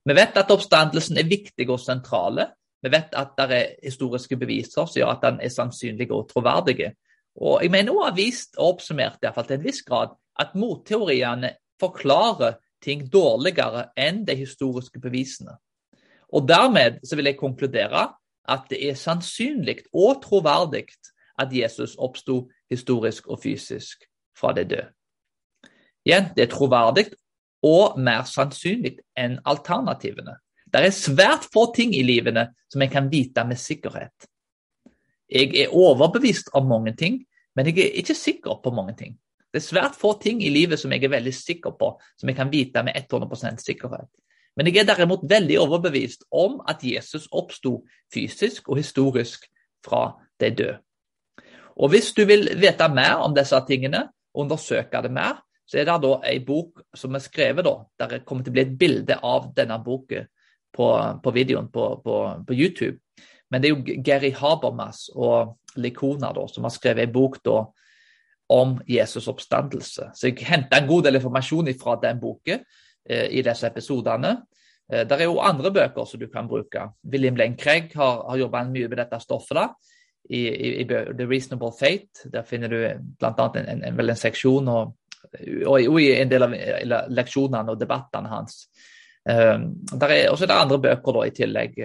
Vi 0.02 0.16
vet 0.18 0.36
at 0.36 0.50
oppstandelsen 0.50 1.20
er 1.20 1.30
viktig 1.30 1.68
og 1.70 1.80
sentrale, 1.80 2.48
vi 2.82 2.90
vet 2.90 3.14
at 3.14 3.36
det 3.38 3.58
er 3.58 3.74
historiske 3.84 4.36
beviser 4.36 4.88
som 4.88 4.98
gjør 4.98 5.12
at 5.14 5.22
den 5.22 5.38
er 5.44 5.52
sannsynlig 5.54 6.08
og 6.10 6.26
troverdig. 6.32 6.90
Og 7.38 7.62
jeg 7.62 7.70
mener 7.70 7.94
hun 7.94 8.04
har 8.08 8.16
vist 8.16 8.58
og 8.58 8.74
oppsummert 8.74 9.20
i 9.20 9.26
hvert 9.26 9.36
fall 9.36 9.46
til 9.46 9.60
en 9.60 9.66
viss 9.66 9.84
grad 9.86 10.16
at 10.42 10.56
motteoriene 10.58 11.52
forklarer 11.80 12.58
ting 12.82 13.04
dårligere 13.12 13.92
enn 13.96 14.24
de 14.26 14.34
historiske 14.34 14.98
bevisene. 15.00 15.54
Og 16.34 16.48
Dermed 16.48 16.98
så 17.06 17.16
vil 17.16 17.30
jeg 17.30 17.38
konkludere 17.38 18.08
at 18.50 18.66
det 18.70 18.80
er 18.88 18.98
sannsynlig 18.98 19.84
og 19.92 20.22
troverdig 20.24 20.88
at 21.38 21.52
Jesus 21.54 21.94
oppsto 21.98 22.48
historisk 22.70 23.28
og 23.28 23.38
fysisk 23.42 24.02
fra 24.38 24.52
det 24.56 24.70
døde. 24.70 24.90
Igjen, 26.06 26.30
det 26.36 26.46
er 26.46 26.50
troverdig 26.50 27.06
og 27.62 27.98
mer 28.02 28.24
sannsynlig 28.26 28.96
enn 29.18 29.38
alternativene. 29.46 30.36
Det 30.72 30.80
er 30.80 30.94
svært 30.96 31.46
få 31.52 31.68
ting 31.76 31.92
i 31.94 32.02
livene 32.06 32.48
som 32.72 32.82
jeg 32.82 32.90
kan 32.92 33.10
vite 33.12 33.44
med 33.46 33.60
sikkerhet. 33.60 34.28
Jeg 35.32 35.52
er 35.62 35.74
overbevist 35.76 36.50
om 36.56 36.66
mange 36.68 36.94
ting, 36.96 37.22
men 37.56 37.68
jeg 37.68 37.84
er 37.84 38.00
ikke 38.00 38.16
sikker 38.16 38.58
på 38.64 38.72
mange 38.74 38.96
ting. 38.98 39.14
Det 39.52 39.60
er 39.60 39.66
svært 39.66 39.96
få 40.00 40.14
ting 40.20 40.40
i 40.42 40.50
livet 40.50 40.80
som 40.80 40.92
jeg 40.92 41.04
er 41.04 41.12
veldig 41.12 41.34
sikker 41.36 41.74
på, 41.76 41.92
som 42.18 42.28
jeg 42.28 42.36
kan 42.36 42.52
vite 42.52 42.82
med 42.82 42.96
100% 42.96 43.60
sikkerhet. 43.60 44.08
Men 44.56 44.68
jeg 44.68 44.82
er 44.82 44.88
derimot 44.88 45.24
veldig 45.28 45.58
overbevist 45.60 46.24
om 46.30 46.60
at 46.68 46.84
Jesus 46.84 47.28
oppsto 47.32 47.82
fysisk 48.12 48.68
og 48.68 48.80
historisk 48.80 49.44
fra 49.84 50.18
de 50.40 50.50
døde. 50.50 50.78
Og 51.76 51.88
Hvis 51.88 52.12
du 52.12 52.24
vil 52.24 52.48
vite 52.60 52.88
mer 52.88 53.22
om 53.24 53.34
disse 53.34 53.56
tingene, 53.68 54.08
undersøke 54.34 55.02
det 55.02 55.12
mer, 55.12 55.40
så 55.66 55.78
er 55.78 55.86
det 55.88 55.98
da 56.02 56.12
en 56.28 56.44
bok 56.46 56.82
som 56.96 57.14
er 57.14 57.24
skrevet 57.24 57.64
da, 57.64 57.74
der 57.98 58.16
det 58.16 58.24
kommer 58.28 58.44
til 58.44 58.52
å 58.52 58.56
bli 58.56 58.64
et 58.64 58.78
bilde 58.78 59.18
av 59.24 59.52
denne 59.56 59.78
boken 59.84 60.26
på, 60.72 60.88
på 61.22 61.34
videoen 61.34 61.68
på, 61.72 61.88
på, 62.04 62.18
på, 62.46 62.56
YouTube. 62.56 62.98
Men 63.50 63.62
det 63.62 63.68
er 63.68 63.74
jo 63.74 63.98
Gary 64.04 64.32
Habermas 64.36 65.06
og 65.14 65.58
Likona 65.80 66.32
da, 66.36 66.46
som 66.48 66.66
har 66.66 66.74
skrevet 66.74 67.06
en 67.06 67.14
bok 67.14 67.38
da, 67.44 67.58
om 68.52 68.78
Jesus' 68.88 69.28
oppstandelse. 69.32 70.10
Så 70.16 70.28
jeg 70.28 70.48
henta 70.48 70.80
en 70.80 70.88
god 70.88 71.06
del 71.06 71.20
informasjon 71.20 71.70
fra 71.80 71.96
den 72.02 72.20
boken 72.20 72.64
eh, 73.08 73.28
i 73.38 73.44
disse 73.44 73.68
episodene. 73.68 74.34
Eh, 74.92 75.06
der 75.08 75.22
er 75.22 75.30
jo 75.30 75.40
andre 75.40 75.72
bøker 75.72 76.08
som 76.08 76.20
du 76.20 76.28
kan 76.32 76.48
bruke. 76.48 76.90
William 77.08 77.36
Lane 77.36 77.56
Craig 77.56 77.92
har, 77.96 78.24
har 78.28 78.40
jobba 78.40 78.64
mye 78.68 78.88
med 78.88 79.00
dette 79.00 79.20
stoffet. 79.20 79.56
da. 79.56 79.68
I, 80.30 80.38
i, 80.48 80.68
i, 80.80 80.84
The 80.86 81.26
Reasonable 81.26 81.72
Fate 81.74 82.30
der 82.30 82.44
finner 82.46 82.70
du 82.70 82.76
bl.a. 83.18 83.32
En, 83.56 83.66
en, 83.68 83.80
en, 83.84 84.00
en, 84.00 84.16
seksjon 84.16 84.68
og, 84.70 84.92
og, 85.66 86.00
i 86.00 86.10
en 86.16 86.30
del 86.30 86.46
av 86.46 86.56
leksjonene 87.12 87.74
og 87.74 87.80
debattene 87.80 88.32
hans. 88.32 88.66
Um, 89.22 89.70
der 89.92 90.10
er 90.10 90.30
også 90.32 90.48
det 90.50 90.58
andre 90.58 90.80
bøker 90.82 91.16
da, 91.16 91.26
i 91.26 91.34
tillegg. 91.36 91.78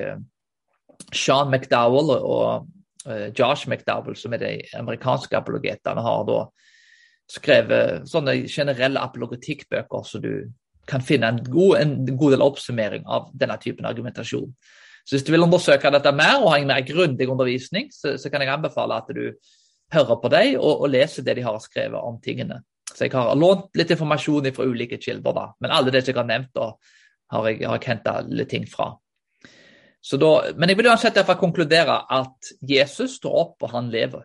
Sean 1.14 1.52
McDowell 1.54 2.16
og 2.18 2.68
uh, 3.08 3.28
Josh 3.38 3.70
McDowell, 3.70 4.18
som 4.18 4.34
er 4.34 4.44
de 4.44 4.54
amerikanske 4.80 5.38
apologetene, 5.38 6.04
har 6.04 6.24
da 6.28 6.40
skrevet 7.28 8.08
sånne 8.08 8.40
generelle 8.48 9.04
apologetikkbøker 9.04 10.06
så 10.08 10.22
du 10.24 10.32
kan 10.88 11.04
finne 11.04 11.28
en 11.34 11.40
god, 11.44 11.74
en 11.82 11.96
god 12.16 12.34
del 12.34 12.44
oppsummering 12.46 13.04
av 13.12 13.28
denne 13.36 13.58
typen 13.60 13.88
argumentasjon. 13.90 14.54
Så 15.04 15.16
Hvis 15.16 15.26
du 15.28 15.32
vil 15.32 15.44
undersøke 15.44 15.92
dette 15.92 16.12
mer 16.16 16.42
og 16.42 16.52
ha 16.52 16.58
en 16.60 16.68
mer 16.68 16.84
grundig 16.88 17.28
undervisning, 17.32 17.92
så, 17.92 18.16
så, 18.20 18.32
kan 18.32 18.44
jeg 18.44 18.52
anbefale 18.52 18.96
at 18.96 19.12
du 19.16 19.36
hører 19.94 20.20
på 20.22 20.32
dem 20.32 20.58
og, 20.60 20.82
og, 20.82 20.90
leser 20.92 21.24
det 21.24 21.38
de 21.38 21.46
har 21.46 21.60
skrevet 21.64 22.00
om 22.00 22.20
tingene. 22.24 22.62
Så 22.98 23.06
Jeg 23.06 23.14
har 23.14 23.36
lånt 23.38 23.76
litt 23.78 23.92
informasjon 23.94 24.50
fra 24.56 24.66
ulike 24.66 24.98
kilder, 24.98 25.34
da. 25.34 25.52
men 25.62 25.74
alle 25.74 25.92
det 25.94 26.08
jeg 26.08 26.18
har 26.18 26.26
nevnt, 26.26 26.50
da, 26.58 26.72
har 27.30 27.50
jeg, 27.50 27.60
har 27.62 27.78
jeg 27.78 27.90
henta 27.92 28.14
litt 28.26 28.50
ting 28.50 28.66
fra. 28.66 28.96
Da, 30.18 30.32
men 30.58 30.72
jeg 30.72 30.80
vil 30.80 30.90
uansett 30.90 31.18
derfor 31.20 31.38
konkludere 31.38 32.00
at 32.10 32.50
Jesus 32.66 33.20
står 33.20 33.36
opp, 33.44 33.62
og 33.62 33.74
han 33.76 33.92
lever. 33.94 34.24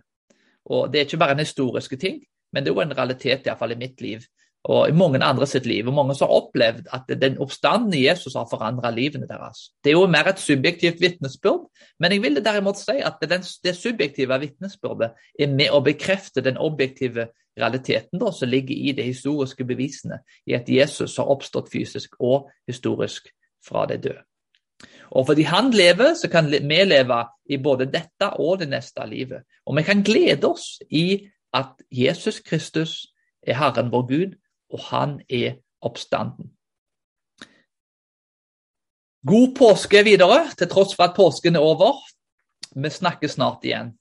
Og 0.73 0.93
Det 0.93 1.01
er 1.01 1.05
ikke 1.05 1.21
bare 1.21 1.37
en 1.37 1.45
historisk 1.45 1.99
ting, 2.01 2.23
men 2.53 2.65
det 2.65 2.71
er 2.71 2.77
jo 2.77 2.85
en 2.85 2.97
realitet, 2.97 3.45
iallfall 3.47 3.75
i 3.75 3.81
mitt 3.83 4.01
liv 4.01 4.25
og 4.65 4.89
i 4.89 4.95
mange 4.95 5.19
andre 5.25 5.47
sitt 5.47 5.67
liv. 5.67 5.89
Og 5.89 5.95
mange 5.97 6.15
som 6.15 6.29
har 6.29 6.39
opplevd 6.43 6.89
at 6.95 7.11
den 7.21 7.39
oppstanden 7.43 7.95
i 7.99 8.05
Jesus 8.07 8.37
har 8.39 8.47
forandret 8.51 8.95
livene 8.95 9.27
deres. 9.27 9.71
Det 9.83 9.91
er 9.91 9.99
jo 9.99 10.07
mer 10.11 10.31
et 10.31 10.43
subjektivt 10.43 11.01
vitnesbyrd, 11.03 11.67
men 11.99 12.13
jeg 12.15 12.23
vil 12.23 12.45
derimot 12.45 12.79
si 12.79 12.99
at 13.03 13.23
den, 13.27 13.43
det 13.65 13.77
subjektive 13.77 14.39
vitnesbyrdet 14.45 15.13
er 15.39 15.55
med 15.55 15.75
å 15.75 15.83
bekrefte 15.83 16.45
den 16.45 16.61
objektive 16.63 17.29
realiteten 17.59 18.21
da, 18.23 18.31
som 18.33 18.49
ligger 18.49 18.75
i 18.75 18.93
de 18.97 19.07
historiske 19.11 19.65
bevisene, 19.69 20.23
i 20.47 20.55
at 20.57 20.69
Jesus 20.71 21.19
har 21.21 21.31
oppstått 21.33 21.73
fysisk 21.73 22.15
og 22.21 22.49
historisk 22.71 23.29
fra 23.67 23.87
de 23.91 23.99
døde. 23.99 24.23
Og 25.13 25.27
fordi 25.29 25.45
han 25.45 25.69
lever, 25.71 26.15
så 26.17 26.29
kan 26.33 26.49
vi 26.49 26.79
leve 26.85 27.19
i 27.51 27.59
både 27.61 27.91
dette 27.93 28.31
og 28.41 28.63
det 28.63 28.71
neste 28.73 29.05
livet. 29.07 29.45
Og 29.67 29.77
vi 29.77 29.83
kan 29.85 30.01
glede 30.03 30.49
oss 30.49 30.79
i 30.89 31.29
at 31.53 31.83
Jesus 31.93 32.41
Kristus 32.41 33.13
er 33.43 33.59
Herren 33.61 33.93
vår 33.93 34.07
Gud, 34.09 34.39
og 34.73 34.81
han 34.89 35.21
er 35.29 35.61
oppstanden. 35.85 36.51
God 39.23 39.53
påske 39.55 40.03
videre, 40.03 40.49
til 40.59 40.71
tross 40.71 40.97
for 40.99 41.07
at 41.07 41.17
påsken 41.17 41.57
er 41.57 41.63
over. 41.63 42.01
Vi 42.75 42.91
snakkes 42.91 43.37
snart 43.37 43.63
igjen. 43.67 43.93